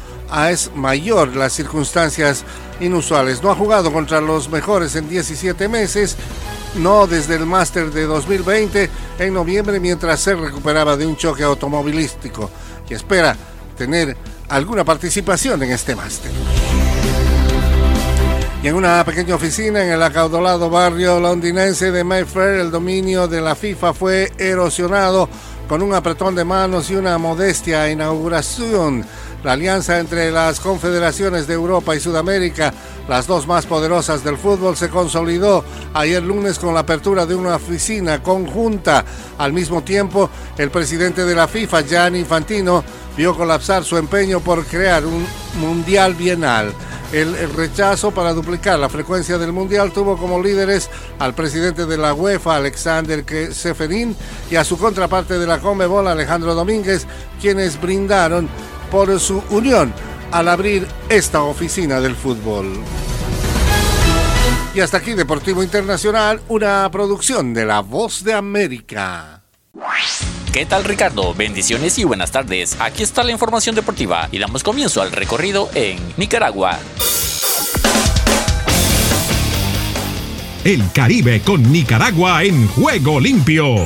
es 0.48 0.70
mayor 0.74 1.34
las 1.34 1.52
circunstancias 1.52 2.44
inusuales. 2.80 3.42
No 3.42 3.50
ha 3.50 3.56
jugado 3.56 3.92
contra 3.92 4.20
los 4.20 4.48
mejores 4.48 4.94
en 4.94 5.08
17 5.08 5.68
meses, 5.68 6.16
no 6.76 7.06
desde 7.06 7.34
el 7.34 7.46
máster 7.46 7.90
de 7.90 8.04
2020 8.04 8.90
en 9.18 9.34
noviembre 9.34 9.80
mientras 9.80 10.20
se 10.20 10.34
recuperaba 10.34 10.96
de 10.96 11.06
un 11.06 11.16
choque 11.16 11.42
automovilístico 11.42 12.50
y 12.88 12.94
espera 12.94 13.36
tener 13.76 14.16
alguna 14.48 14.84
participación 14.84 15.62
en 15.62 15.72
este 15.72 15.96
máster. 15.96 16.30
Y 18.62 18.68
en 18.68 18.74
una 18.74 19.04
pequeña 19.04 19.34
oficina 19.34 19.84
en 19.84 19.92
el 19.92 20.02
acaudalado 20.02 20.68
barrio 20.70 21.20
londinense 21.20 21.92
de 21.92 22.02
Mayfair, 22.02 22.60
el 22.60 22.70
dominio 22.70 23.28
de 23.28 23.40
la 23.40 23.54
FIFA 23.54 23.92
fue 23.92 24.32
erosionado 24.38 25.28
con 25.68 25.82
un 25.82 25.94
apretón 25.94 26.34
de 26.34 26.44
manos 26.44 26.90
y 26.90 26.96
una 26.96 27.18
modestia 27.18 27.90
inauguración. 27.90 29.04
La 29.44 29.52
alianza 29.52 30.00
entre 30.00 30.32
las 30.32 30.58
confederaciones 30.58 31.46
de 31.46 31.54
Europa 31.54 31.94
y 31.94 32.00
Sudamérica, 32.00 32.72
las 33.08 33.26
dos 33.28 33.46
más 33.46 33.66
poderosas 33.66 34.24
del 34.24 34.38
fútbol, 34.38 34.76
se 34.76 34.88
consolidó 34.88 35.64
ayer 35.94 36.22
lunes 36.22 36.58
con 36.58 36.74
la 36.74 36.80
apertura 36.80 37.26
de 37.26 37.36
una 37.36 37.56
oficina 37.56 38.22
conjunta. 38.22 39.04
Al 39.38 39.52
mismo 39.52 39.82
tiempo, 39.82 40.30
el 40.58 40.70
presidente 40.70 41.24
de 41.24 41.34
la 41.34 41.46
FIFA, 41.46 41.82
Gianni 41.82 42.20
Infantino, 42.20 42.82
vio 43.16 43.36
colapsar 43.36 43.84
su 43.84 43.96
empeño 43.96 44.40
por 44.40 44.64
crear 44.66 45.06
un 45.06 45.26
mundial 45.60 46.14
bienal. 46.14 46.72
El, 47.12 47.34
rechazo 47.54 48.10
para 48.10 48.32
duplicar 48.32 48.78
la 48.78 48.88
frecuencia 48.88 49.38
del 49.38 49.52
Mundial 49.52 49.92
tuvo 49.92 50.16
como 50.16 50.42
líderes 50.42 50.90
al 51.20 51.34
presidente 51.34 51.86
de 51.86 51.96
la 51.96 52.12
UEFA, 52.12 52.56
Alexander 52.56 53.24
Seferin, 53.54 54.14
y 54.50 54.56
a 54.56 54.64
su 54.64 54.76
contraparte 54.76 55.38
de 55.38 55.46
la 55.46 55.60
Comebol, 55.60 56.08
Alejandro 56.08 56.54
Domínguez, 56.54 57.06
quienes 57.40 57.80
brindaron 57.80 58.48
por 58.90 59.18
su 59.20 59.42
unión 59.50 59.94
al 60.32 60.48
abrir 60.48 60.86
esta 61.08 61.42
oficina 61.42 62.00
del 62.00 62.16
fútbol. 62.16 62.80
Y 64.74 64.80
hasta 64.80 64.98
aquí 64.98 65.14
Deportivo 65.14 65.62
Internacional, 65.62 66.40
una 66.48 66.90
producción 66.90 67.54
de 67.54 67.64
La 67.64 67.80
Voz 67.80 68.24
de 68.24 68.34
América. 68.34 69.42
¿Qué 70.56 70.64
tal 70.64 70.84
Ricardo? 70.84 71.34
Bendiciones 71.34 71.98
y 71.98 72.04
buenas 72.04 72.30
tardes. 72.30 72.78
Aquí 72.80 73.02
está 73.02 73.22
la 73.22 73.30
información 73.30 73.74
deportiva 73.74 74.26
y 74.32 74.38
damos 74.38 74.62
comienzo 74.62 75.02
al 75.02 75.12
recorrido 75.12 75.68
en 75.74 75.98
Nicaragua. 76.16 76.78
El 80.64 80.90
Caribe 80.92 81.42
con 81.42 81.70
Nicaragua 81.70 82.42
en 82.42 82.68
juego 82.68 83.20
limpio. 83.20 83.84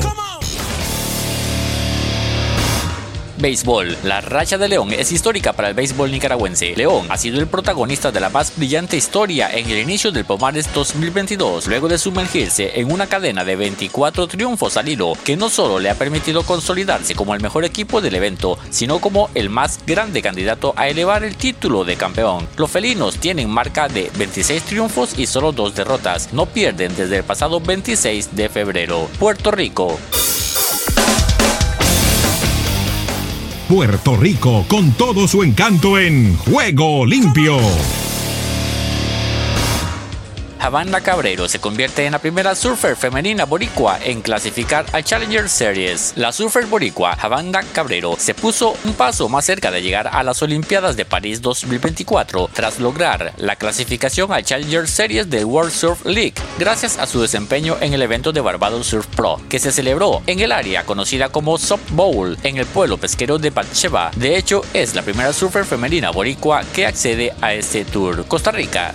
Béisbol. 3.40 3.96
La 4.04 4.20
racha 4.20 4.58
de 4.58 4.68
León 4.68 4.92
es 4.92 5.12
histórica 5.12 5.52
para 5.52 5.68
el 5.68 5.74
béisbol 5.74 6.10
nicaragüense. 6.10 6.74
León 6.76 7.06
ha 7.08 7.16
sido 7.16 7.40
el 7.40 7.46
protagonista 7.46 8.12
de 8.12 8.20
la 8.20 8.28
más 8.28 8.56
brillante 8.56 8.96
historia 8.96 9.50
en 9.50 9.68
el 9.70 9.78
inicio 9.78 10.12
del 10.12 10.24
Pomares 10.24 10.72
2022, 10.74 11.66
luego 11.66 11.88
de 11.88 11.98
sumergirse 11.98 12.78
en 12.78 12.92
una 12.92 13.06
cadena 13.06 13.44
de 13.44 13.56
24 13.56 14.26
triunfos 14.28 14.76
al 14.76 14.88
hilo, 14.88 15.14
que 15.24 15.36
no 15.36 15.48
solo 15.48 15.78
le 15.78 15.90
ha 15.90 15.94
permitido 15.94 16.42
consolidarse 16.42 17.14
como 17.14 17.34
el 17.34 17.40
mejor 17.40 17.64
equipo 17.64 18.00
del 18.00 18.14
evento, 18.14 18.58
sino 18.70 19.00
como 19.00 19.30
el 19.34 19.50
más 19.50 19.80
grande 19.86 20.22
candidato 20.22 20.74
a 20.76 20.88
elevar 20.88 21.24
el 21.24 21.36
título 21.36 21.84
de 21.84 21.96
campeón. 21.96 22.46
Los 22.56 22.70
felinos 22.70 23.16
tienen 23.16 23.48
marca 23.48 23.88
de 23.88 24.10
26 24.16 24.62
triunfos 24.62 25.18
y 25.18 25.26
solo 25.26 25.52
dos 25.52 25.74
derrotas. 25.74 26.32
No 26.32 26.46
pierden 26.46 26.94
desde 26.96 27.18
el 27.18 27.24
pasado 27.24 27.60
26 27.60 28.36
de 28.36 28.48
febrero. 28.48 29.08
Puerto 29.18 29.50
Rico. 29.50 29.98
Puerto 33.70 34.16
Rico 34.16 34.64
con 34.66 34.90
todo 34.94 35.28
su 35.28 35.44
encanto 35.44 35.96
en 35.96 36.36
Juego 36.38 37.06
Limpio. 37.06 37.56
Havana 40.60 41.00
Cabrero 41.00 41.48
se 41.48 41.58
convierte 41.58 42.04
en 42.04 42.12
la 42.12 42.18
primera 42.18 42.54
surfer 42.54 42.94
femenina 42.94 43.46
boricua 43.46 43.98
en 44.04 44.20
clasificar 44.20 44.84
al 44.92 45.02
Challenger 45.02 45.48
Series. 45.48 46.12
La 46.16 46.32
surfer 46.32 46.66
boricua 46.66 47.12
Havana 47.12 47.62
Cabrero 47.72 48.14
se 48.18 48.34
puso 48.34 48.76
un 48.84 48.92
paso 48.92 49.30
más 49.30 49.46
cerca 49.46 49.70
de 49.70 49.80
llegar 49.80 50.08
a 50.12 50.22
las 50.22 50.42
Olimpiadas 50.42 50.96
de 50.96 51.06
París 51.06 51.40
2024 51.40 52.50
tras 52.52 52.78
lograr 52.78 53.32
la 53.38 53.56
clasificación 53.56 54.32
al 54.32 54.44
Challenger 54.44 54.86
Series 54.86 55.30
de 55.30 55.46
World 55.46 55.72
Surf 55.72 56.04
League 56.04 56.34
gracias 56.58 56.98
a 56.98 57.06
su 57.06 57.22
desempeño 57.22 57.78
en 57.80 57.94
el 57.94 58.02
evento 58.02 58.30
de 58.30 58.42
Barbados 58.42 58.86
Surf 58.86 59.06
Pro 59.06 59.40
que 59.48 59.58
se 59.58 59.72
celebró 59.72 60.22
en 60.26 60.40
el 60.40 60.52
área 60.52 60.84
conocida 60.84 61.30
como 61.30 61.56
Soft 61.56 61.90
Bowl 61.92 62.36
en 62.42 62.58
el 62.58 62.66
pueblo 62.66 62.98
pesquero 62.98 63.38
de 63.38 63.48
Batsheva. 63.48 64.10
De 64.14 64.36
hecho, 64.36 64.60
es 64.74 64.94
la 64.94 65.02
primera 65.02 65.32
surfer 65.32 65.64
femenina 65.64 66.10
boricua 66.10 66.62
que 66.74 66.86
accede 66.86 67.32
a 67.40 67.54
este 67.54 67.86
tour. 67.86 68.26
Costa 68.26 68.50
Rica. 68.50 68.94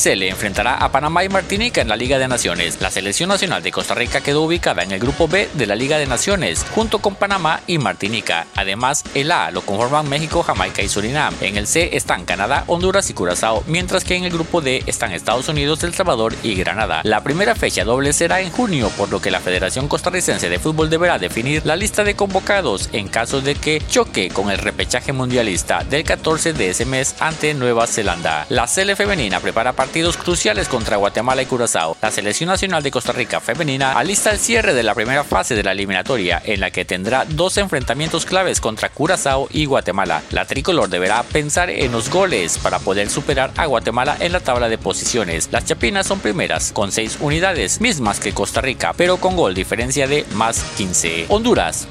se 0.00 0.16
le 0.16 0.30
enfrentará 0.30 0.76
a 0.76 0.90
Panamá 0.90 1.24
y 1.24 1.28
Martinica 1.28 1.82
en 1.82 1.88
la 1.88 1.94
Liga 1.94 2.18
de 2.18 2.26
Naciones. 2.26 2.80
La 2.80 2.90
selección 2.90 3.28
nacional 3.28 3.62
de 3.62 3.70
Costa 3.70 3.94
Rica 3.94 4.22
quedó 4.22 4.40
ubicada 4.40 4.82
en 4.82 4.92
el 4.92 4.98
grupo 4.98 5.28
B 5.28 5.50
de 5.52 5.66
la 5.66 5.74
Liga 5.74 5.98
de 5.98 6.06
Naciones, 6.06 6.64
junto 6.74 7.00
con 7.00 7.16
Panamá 7.16 7.60
y 7.66 7.76
Martinica. 7.76 8.46
Además, 8.56 9.04
el 9.12 9.30
A 9.30 9.50
lo 9.50 9.60
conforman 9.60 10.08
México, 10.08 10.42
Jamaica 10.42 10.80
y 10.80 10.88
Surinam. 10.88 11.34
En 11.42 11.58
el 11.58 11.66
C 11.66 11.90
están 11.98 12.24
Canadá, 12.24 12.64
Honduras 12.66 13.10
y 13.10 13.12
Curazao, 13.12 13.62
mientras 13.66 14.04
que 14.04 14.16
en 14.16 14.24
el 14.24 14.32
grupo 14.32 14.62
D 14.62 14.82
están 14.86 15.12
Estados 15.12 15.50
Unidos, 15.50 15.84
El 15.84 15.92
Salvador 15.92 16.34
y 16.42 16.54
Granada. 16.54 17.02
La 17.04 17.22
primera 17.22 17.54
fecha 17.54 17.84
doble 17.84 18.14
será 18.14 18.40
en 18.40 18.50
junio, 18.50 18.88
por 18.96 19.10
lo 19.10 19.20
que 19.20 19.30
la 19.30 19.40
Federación 19.40 19.86
Costarricense 19.86 20.48
de 20.48 20.58
Fútbol 20.58 20.88
deberá 20.88 21.18
definir 21.18 21.66
la 21.66 21.76
lista 21.76 22.04
de 22.04 22.16
convocados 22.16 22.88
en 22.94 23.08
caso 23.08 23.42
de 23.42 23.54
que 23.54 23.82
choque 23.86 24.30
con 24.30 24.50
el 24.50 24.56
repechaje 24.56 25.12
mundialista 25.12 25.84
del 25.84 26.04
14 26.04 26.54
de 26.54 26.70
ese 26.70 26.86
mes 26.86 27.16
ante 27.20 27.52
Nueva 27.52 27.86
Zelanda. 27.86 28.46
La 28.48 28.66
CL 28.66 28.94
femenina 28.96 29.40
prepara 29.40 29.74
para 29.74 29.89
partidos 29.90 30.16
cruciales 30.18 30.68
contra 30.68 30.98
Guatemala 30.98 31.42
y 31.42 31.46
Curazao. 31.46 31.96
La 32.00 32.12
selección 32.12 32.46
nacional 32.46 32.80
de 32.80 32.92
Costa 32.92 33.10
Rica 33.10 33.40
femenina 33.40 33.94
alista 33.94 34.30
el 34.30 34.38
cierre 34.38 34.72
de 34.72 34.84
la 34.84 34.94
primera 34.94 35.24
fase 35.24 35.56
de 35.56 35.64
la 35.64 35.72
eliminatoria, 35.72 36.40
en 36.44 36.60
la 36.60 36.70
que 36.70 36.84
tendrá 36.84 37.24
dos 37.28 37.56
enfrentamientos 37.56 38.24
claves 38.24 38.60
contra 38.60 38.90
Curazao 38.90 39.48
y 39.50 39.64
Guatemala. 39.64 40.22
La 40.30 40.44
tricolor 40.44 40.90
deberá 40.90 41.24
pensar 41.24 41.70
en 41.70 41.90
los 41.90 42.08
goles 42.08 42.56
para 42.58 42.78
poder 42.78 43.10
superar 43.10 43.50
a 43.56 43.66
Guatemala 43.66 44.16
en 44.20 44.30
la 44.30 44.38
tabla 44.38 44.68
de 44.68 44.78
posiciones. 44.78 45.48
Las 45.50 45.64
chapinas 45.64 46.06
son 46.06 46.20
primeras 46.20 46.70
con 46.70 46.92
6 46.92 47.18
unidades, 47.20 47.80
mismas 47.80 48.20
que 48.20 48.32
Costa 48.32 48.60
Rica, 48.60 48.94
pero 48.96 49.16
con 49.16 49.34
gol 49.34 49.56
diferencia 49.56 50.06
de 50.06 50.24
más 50.34 50.62
15. 50.76 51.26
Honduras. 51.30 51.88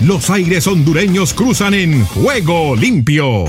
Los 0.00 0.28
aires 0.28 0.66
hondureños 0.66 1.32
cruzan 1.34 1.72
en 1.72 2.04
juego 2.04 2.74
limpio. 2.74 3.44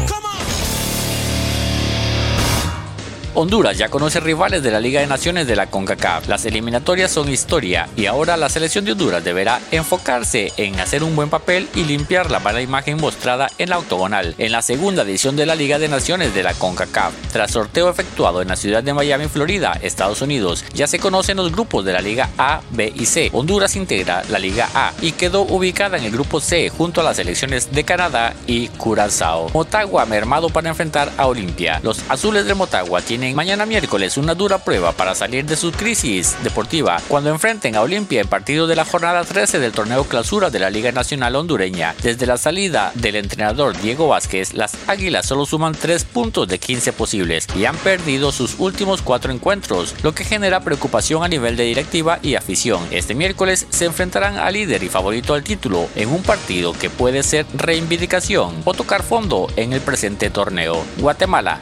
Honduras 3.37 3.77
ya 3.77 3.89
conoce 3.89 4.21
rivales 4.21 4.63
de 4.63 4.71
la 4.71 4.79
Liga 4.79 5.01
de 5.01 5.07
Naciones 5.07 5.45
de 5.45 5.57
la 5.57 5.67
CONCACAF. 5.67 6.29
Las 6.29 6.45
eliminatorias 6.45 7.11
son 7.11 7.29
historia 7.29 7.89
y 7.97 8.05
ahora 8.05 8.37
la 8.37 8.47
selección 8.47 8.85
de 8.85 8.93
Honduras 8.93 9.25
deberá 9.25 9.59
enfocarse 9.71 10.53
en 10.55 10.79
hacer 10.79 11.03
un 11.03 11.17
buen 11.17 11.29
papel 11.29 11.67
y 11.75 11.83
limpiar 11.83 12.31
la 12.31 12.39
mala 12.39 12.61
imagen 12.61 12.95
mostrada 12.95 13.49
en 13.57 13.71
la 13.71 13.77
octogonal 13.77 14.35
en 14.37 14.53
la 14.53 14.61
segunda 14.61 15.03
edición 15.03 15.35
de 15.35 15.45
la 15.45 15.55
Liga 15.55 15.79
de 15.79 15.89
Naciones 15.89 16.33
de 16.33 16.43
la 16.43 16.53
CONCACAF. 16.53 17.13
Tras 17.33 17.51
sorteo 17.51 17.89
efectuado 17.89 18.41
en 18.41 18.47
la 18.47 18.55
ciudad 18.55 18.81
de 18.81 18.93
Miami, 18.93 19.27
Florida, 19.27 19.77
Estados 19.81 20.21
Unidos, 20.21 20.63
ya 20.73 20.87
se 20.87 20.99
conocen 20.99 21.35
los 21.35 21.51
grupos 21.51 21.83
de 21.83 21.91
la 21.91 21.99
Liga 21.99 22.29
A, 22.37 22.61
B 22.71 22.93
y 22.95 23.05
C. 23.05 23.31
Honduras 23.33 23.75
integra 23.75 24.23
la 24.29 24.39
Liga 24.39 24.69
A 24.73 24.93
y 25.01 25.11
quedó 25.11 25.41
ubicada 25.41 25.97
en 25.97 26.05
el 26.05 26.11
grupo 26.11 26.39
C 26.39 26.69
junto 26.69 27.01
a 27.01 27.03
las 27.03 27.17
selecciones 27.17 27.69
de 27.73 27.83
Canadá 27.83 28.33
y 28.47 28.69
Curazao. 28.69 29.49
Motagua 29.49 30.05
mermado 30.05 30.47
para 30.47 30.69
enfrentar 30.69 31.11
a 31.17 31.27
Olimpia. 31.27 31.81
Los 31.83 31.99
azules 32.07 32.45
de 32.45 32.53
Motagua 32.53 33.01
tienen 33.01 33.24
mañana 33.33 33.65
miércoles 33.65 34.17
una 34.17 34.35
dura 34.35 34.59
prueba 34.59 34.91
para 34.91 35.15
salir 35.15 35.45
de 35.45 35.55
su 35.55 35.71
crisis 35.71 36.35
deportiva 36.43 36.97
cuando 37.07 37.29
enfrenten 37.29 37.75
a 37.75 37.81
Olimpia 37.81 38.21
en 38.21 38.27
partido 38.27 38.67
de 38.67 38.75
la 38.75 38.85
jornada 38.85 39.23
13 39.23 39.59
del 39.59 39.71
torneo 39.71 40.03
clausura 40.03 40.49
de 40.49 40.59
la 40.59 40.69
Liga 40.69 40.91
Nacional 40.91 41.35
Hondureña. 41.35 41.95
Desde 42.03 42.25
la 42.25 42.37
salida 42.37 42.91
del 42.95 43.15
entrenador 43.15 43.79
Diego 43.81 44.07
Vázquez, 44.07 44.53
las 44.53 44.73
Águilas 44.87 45.25
solo 45.25 45.45
suman 45.45 45.73
3 45.73 46.03
puntos 46.03 46.47
de 46.47 46.59
15 46.59 46.93
posibles 46.93 47.47
y 47.55 47.65
han 47.65 47.77
perdido 47.77 48.31
sus 48.31 48.55
últimos 48.59 49.01
4 49.01 49.31
encuentros, 49.31 49.95
lo 50.03 50.13
que 50.13 50.25
genera 50.25 50.59
preocupación 50.59 51.23
a 51.23 51.27
nivel 51.27 51.55
de 51.55 51.63
directiva 51.63 52.19
y 52.21 52.35
afición. 52.35 52.85
Este 52.91 53.15
miércoles 53.15 53.65
se 53.69 53.85
enfrentarán 53.85 54.37
al 54.37 54.53
líder 54.53 54.83
y 54.83 54.89
favorito 54.89 55.33
al 55.33 55.43
título 55.43 55.87
en 55.95 56.09
un 56.09 56.21
partido 56.21 56.73
que 56.73 56.89
puede 56.89 57.23
ser 57.23 57.45
reivindicación 57.53 58.61
o 58.65 58.73
tocar 58.73 59.03
fondo 59.03 59.47
en 59.55 59.73
el 59.73 59.81
presente 59.81 60.29
torneo. 60.29 60.83
Guatemala. 60.97 61.61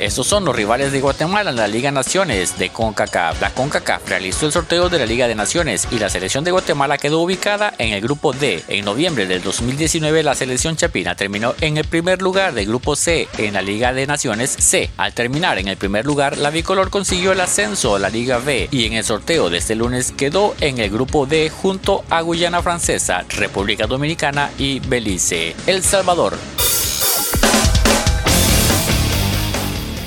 Estos 0.00 0.26
son 0.26 0.46
los 0.46 0.56
rivales 0.56 0.92
de 0.92 1.02
Guatemala 1.02 1.50
en 1.50 1.56
la 1.56 1.68
Liga 1.68 1.90
Naciones 1.90 2.58
de 2.58 2.70
CONCACAF. 2.70 3.38
La 3.38 3.52
CONCACAF 3.52 4.08
realizó 4.08 4.46
el 4.46 4.52
sorteo 4.52 4.88
de 4.88 4.98
la 4.98 5.04
Liga 5.04 5.28
de 5.28 5.34
Naciones 5.34 5.86
y 5.90 5.98
la 5.98 6.08
selección 6.08 6.42
de 6.42 6.52
Guatemala 6.52 6.96
quedó 6.96 7.20
ubicada 7.20 7.74
en 7.76 7.92
el 7.92 8.00
grupo 8.00 8.32
D. 8.32 8.64
En 8.68 8.86
noviembre 8.86 9.26
del 9.26 9.42
2019 9.42 10.22
la 10.22 10.34
selección 10.34 10.76
chapina 10.76 11.16
terminó 11.16 11.54
en 11.60 11.76
el 11.76 11.84
primer 11.84 12.22
lugar 12.22 12.54
del 12.54 12.66
grupo 12.66 12.96
C 12.96 13.28
en 13.36 13.52
la 13.52 13.60
Liga 13.60 13.92
de 13.92 14.06
Naciones 14.06 14.50
C. 14.58 14.88
Al 14.96 15.12
terminar 15.12 15.58
en 15.58 15.68
el 15.68 15.76
primer 15.76 16.06
lugar, 16.06 16.38
la 16.38 16.48
bicolor 16.48 16.88
consiguió 16.88 17.32
el 17.32 17.40
ascenso 17.42 17.96
a 17.96 17.98
la 17.98 18.08
Liga 18.08 18.38
B 18.38 18.70
y 18.70 18.86
en 18.86 18.94
el 18.94 19.04
sorteo 19.04 19.50
de 19.50 19.58
este 19.58 19.74
lunes 19.74 20.12
quedó 20.12 20.54
en 20.62 20.78
el 20.78 20.88
grupo 20.88 21.26
D 21.26 21.50
junto 21.50 22.04
a 22.08 22.22
Guyana 22.22 22.62
Francesa, 22.62 23.26
República 23.28 23.86
Dominicana 23.86 24.50
y 24.56 24.80
Belice. 24.80 25.54
El 25.66 25.82
Salvador. 25.82 26.38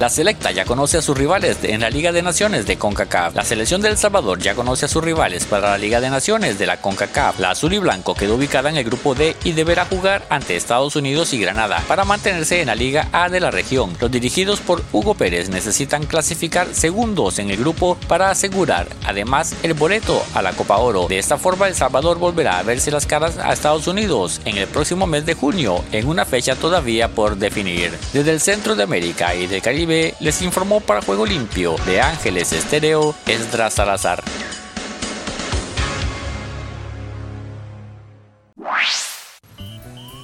La 0.00 0.08
selecta 0.08 0.50
ya 0.50 0.64
conoce 0.64 0.96
a 0.96 1.02
sus 1.02 1.14
rivales 1.14 1.58
en 1.62 1.82
la 1.82 1.90
Liga 1.90 2.10
de 2.10 2.22
Naciones 2.22 2.64
de 2.64 2.78
CONCACAF. 2.78 3.34
La 3.34 3.44
selección 3.44 3.82
de 3.82 3.90
El 3.90 3.98
Salvador 3.98 4.38
ya 4.38 4.54
conoce 4.54 4.86
a 4.86 4.88
sus 4.88 5.04
rivales 5.04 5.44
para 5.44 5.72
la 5.72 5.76
Liga 5.76 6.00
de 6.00 6.08
Naciones 6.08 6.58
de 6.58 6.64
la 6.64 6.80
CONCACAF. 6.80 7.38
La 7.38 7.50
azul 7.50 7.74
y 7.74 7.78
blanco 7.78 8.14
quedó 8.14 8.36
ubicada 8.36 8.70
en 8.70 8.78
el 8.78 8.84
grupo 8.84 9.14
D 9.14 9.36
y 9.44 9.52
deberá 9.52 9.84
jugar 9.84 10.24
ante 10.30 10.56
Estados 10.56 10.96
Unidos 10.96 11.34
y 11.34 11.38
Granada 11.38 11.84
para 11.86 12.06
mantenerse 12.06 12.62
en 12.62 12.68
la 12.68 12.74
Liga 12.76 13.10
A 13.12 13.28
de 13.28 13.40
la 13.40 13.50
región. 13.50 13.94
Los 14.00 14.10
dirigidos 14.10 14.60
por 14.60 14.82
Hugo 14.90 15.12
Pérez 15.12 15.50
necesitan 15.50 16.06
clasificar 16.06 16.74
segundos 16.74 17.38
en 17.38 17.50
el 17.50 17.58
grupo 17.58 17.98
para 18.08 18.30
asegurar 18.30 18.88
además 19.04 19.54
el 19.62 19.74
boleto 19.74 20.24
a 20.32 20.40
la 20.40 20.54
Copa 20.54 20.78
Oro. 20.78 21.08
De 21.08 21.18
esta 21.18 21.36
forma 21.36 21.68
El 21.68 21.74
Salvador 21.74 22.16
volverá 22.18 22.58
a 22.58 22.62
verse 22.62 22.90
las 22.90 23.04
caras 23.04 23.36
a 23.36 23.52
Estados 23.52 23.86
Unidos 23.86 24.40
en 24.46 24.56
el 24.56 24.66
próximo 24.66 25.06
mes 25.06 25.26
de 25.26 25.34
junio 25.34 25.84
en 25.92 26.08
una 26.08 26.24
fecha 26.24 26.56
todavía 26.56 27.08
por 27.08 27.36
definir. 27.36 27.92
Desde 28.14 28.30
el 28.30 28.40
centro 28.40 28.74
de 28.74 28.84
América 28.84 29.34
y 29.34 29.46
del 29.46 29.60
Caribe 29.60 29.89
les 29.90 30.42
informó 30.42 30.80
para 30.80 31.02
Juego 31.02 31.26
Limpio 31.26 31.74
de 31.84 32.00
Ángeles 32.00 32.52
Estéreo 32.52 33.12
Esdras 33.26 33.74
Salazar. 33.74 34.22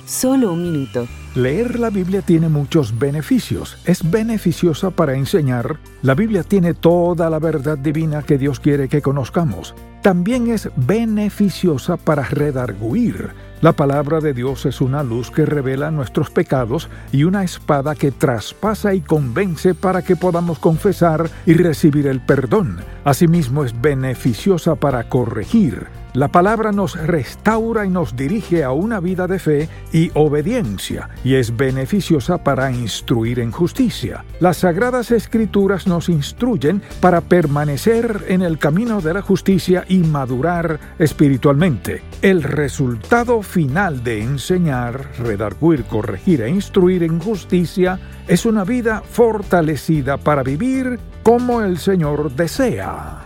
Solo 0.07 0.52
un 0.52 0.62
minuto. 0.62 1.09
Leer 1.35 1.81
la 1.81 1.90
Biblia 1.90 2.22
tiene 2.22 2.48
muchos 2.48 2.96
beneficios. 2.96 3.76
Es 3.85 4.09
beneficiosa 4.09 4.90
para 4.90 5.14
enseñar. 5.14 5.81
La 6.02 6.14
Biblia 6.14 6.44
tiene 6.44 6.72
toda 6.72 7.29
la 7.29 7.40
verdad 7.40 7.76
divina 7.76 8.22
que 8.22 8.38
Dios 8.38 8.61
quiere 8.61 8.88
que 8.88 9.02
conozcamos. 9.02 9.74
También 10.02 10.50
es 10.50 10.70
beneficiosa 10.76 11.96
para 11.96 12.22
redarguir 12.22 13.31
la 13.62 13.73
palabra 13.73 14.21
de 14.21 14.35
Dios 14.35 14.66
es 14.66 14.83
una 14.83 15.03
luz 15.03 15.31
que 15.31 15.47
revela 15.47 15.90
nuestros 15.90 16.31
pecados 16.31 16.90
y 17.11 17.25
una 17.25 17.42
espada 17.42 17.95
que 17.95 18.12
traspasa 18.12 18.92
y 18.92 19.01
convence 19.01 19.75
para 19.75 20.03
que 20.03 20.14
podamos 20.14 20.59
confesar 20.59 21.31
y 21.47 21.55
recibir 21.55 22.07
el 22.07 22.21
perdón. 22.21 22.81
Asimismo 23.05 23.64
es 23.64 23.81
beneficiosa 23.81 24.75
para 24.75 25.09
corregir. 25.09 25.87
La 26.16 26.29
palabra 26.29 26.73
nos 26.73 26.97
restaura 26.97 27.85
y 27.85 27.90
nos 27.90 28.16
dirige 28.16 28.64
a 28.64 28.73
una 28.73 29.01
vida 29.01 29.27
de 29.27 29.38
fe 29.38 29.69
y 29.92 30.11
obediencia, 30.14 31.11
y 31.23 31.35
es 31.35 31.55
beneficiosa 31.55 32.38
para 32.38 32.73
instruir 32.73 33.38
en 33.38 33.53
justicia. 33.53 34.25
Las 34.40 34.57
sagradas 34.57 35.11
escrituras 35.11 35.87
nos 35.87 36.09
instruyen 36.09 36.81
para 37.01 37.21
permanecer 37.21 38.25
en 38.29 38.40
el 38.40 38.57
camino 38.57 39.03
de 39.03 39.12
la 39.12 39.21
justicia 39.21 39.85
y 39.88 39.99
madurar 39.99 40.81
espiritualmente. 40.99 42.03
El 42.23 42.42
resultado 42.42 43.42
final 43.46 44.04
de 44.04 44.22
enseñar, 44.22 45.12
redarguir, 45.18 45.85
corregir 45.85 46.42
e 46.42 46.50
instruir 46.50 47.02
en 47.02 47.20
justicia 47.20 47.98
es 48.28 48.44
una 48.44 48.64
vida 48.64 49.02
fortalecida 49.09 50.18
para 50.18 50.42
vivir 50.42 50.98
como 51.22 51.62
el 51.62 51.78
Señor 51.78 52.32
desea. 52.32 53.22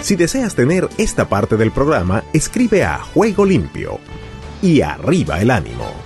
Si 0.00 0.16
deseas 0.16 0.54
tener 0.54 0.88
esta 0.98 1.28
parte 1.28 1.56
del 1.56 1.72
programa, 1.72 2.22
escribe 2.32 2.84
a 2.84 2.98
Juego 2.98 3.44
Limpio 3.44 3.98
y 4.62 4.80
arriba 4.80 5.40
el 5.40 5.50
ánimo. 5.50 6.05